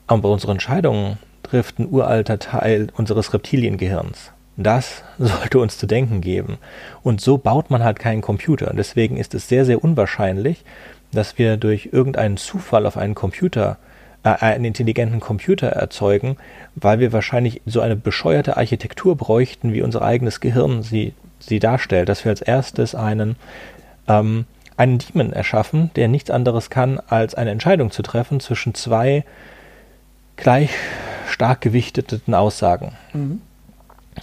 [0.07, 4.33] Aber unsere Entscheidungen trifft ein uralter Teil unseres Reptiliengehirns.
[4.57, 6.59] Das sollte uns zu denken geben.
[7.03, 8.73] Und so baut man halt keinen Computer.
[8.75, 10.65] Deswegen ist es sehr, sehr unwahrscheinlich,
[11.13, 13.94] dass wir durch irgendeinen Zufall auf einen Computer äh,
[14.25, 16.37] einen intelligenten Computer erzeugen,
[16.75, 22.09] weil wir wahrscheinlich so eine bescheuerte Architektur bräuchten, wie unser eigenes Gehirn sie, sie darstellt,
[22.09, 23.37] dass wir als erstes einen,
[24.09, 24.47] ähm,
[24.77, 29.25] einen Demon erschaffen, der nichts anderes kann, als eine Entscheidung zu treffen zwischen zwei
[30.37, 30.71] gleich
[31.29, 32.93] stark gewichteten Aussagen.
[33.13, 33.41] Mhm.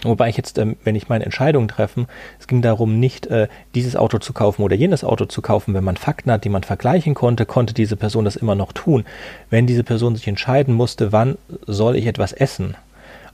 [0.02, 2.06] Wobei ich jetzt, ähm, wenn ich meine Entscheidung treffe,
[2.40, 5.74] es ging darum, nicht äh, dieses Auto zu kaufen oder jenes Auto zu kaufen.
[5.74, 9.04] Wenn man Fakten hat, die man vergleichen konnte, konnte diese Person das immer noch tun.
[9.50, 11.36] Wenn diese Person sich entscheiden musste, wann
[11.66, 12.74] soll ich etwas essen,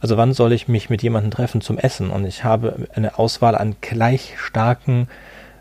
[0.01, 3.57] also wann soll ich mich mit jemandem treffen zum Essen, und ich habe eine Auswahl
[3.57, 5.09] an gleich starken,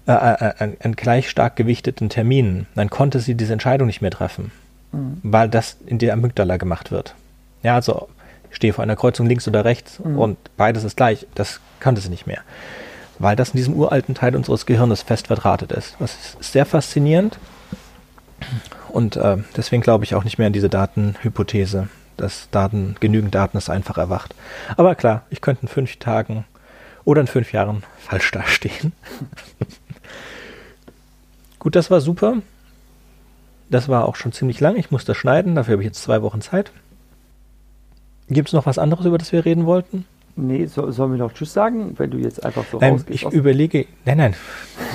[0.07, 4.11] äh, äh, an, an gleich stark gewichteten Terminen, dann konnte sie diese Entscheidung nicht mehr
[4.11, 4.51] treffen,
[4.91, 5.19] mhm.
[5.23, 7.15] weil das in der Amygdala gemacht wird.
[7.63, 8.09] Ja, also
[8.57, 10.19] stehe vor einer Kreuzung links oder rechts mhm.
[10.19, 11.25] und beides ist gleich.
[11.35, 12.41] Das kannte sie nicht mehr.
[13.19, 15.95] Weil das in diesem uralten Teil unseres Gehirns fest verdrahtet ist.
[15.99, 17.39] Das ist sehr faszinierend.
[18.89, 23.57] Und äh, deswegen glaube ich auch nicht mehr an diese Datenhypothese, dass Daten, genügend Daten
[23.57, 24.33] es einfach erwacht.
[24.75, 26.45] Aber klar, ich könnte in fünf Tagen
[27.05, 28.91] oder in fünf Jahren falsch dastehen.
[31.59, 32.37] Gut, das war super.
[33.69, 34.77] Das war auch schon ziemlich lang.
[34.77, 35.53] Ich muss das schneiden.
[35.53, 36.71] Dafür habe ich jetzt zwei Wochen Zeit.
[38.29, 40.05] Gibt es noch was anderes, über das wir reden wollten?
[40.35, 43.03] Nee, so, sollen wir noch Tschüss sagen, wenn du jetzt einfach so nein?
[43.09, 44.35] Ich überlege, nein, nein,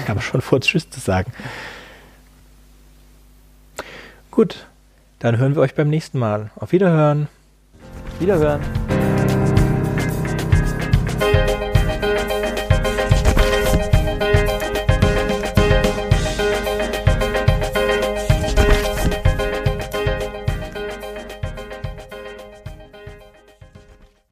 [0.03, 1.33] ich habe schon vor, Tschüss zu sagen.
[4.31, 4.67] Gut,
[5.19, 6.51] dann hören wir euch beim nächsten Mal.
[6.57, 7.29] Auf Wiederhören.
[8.21, 8.61] Wiederhören.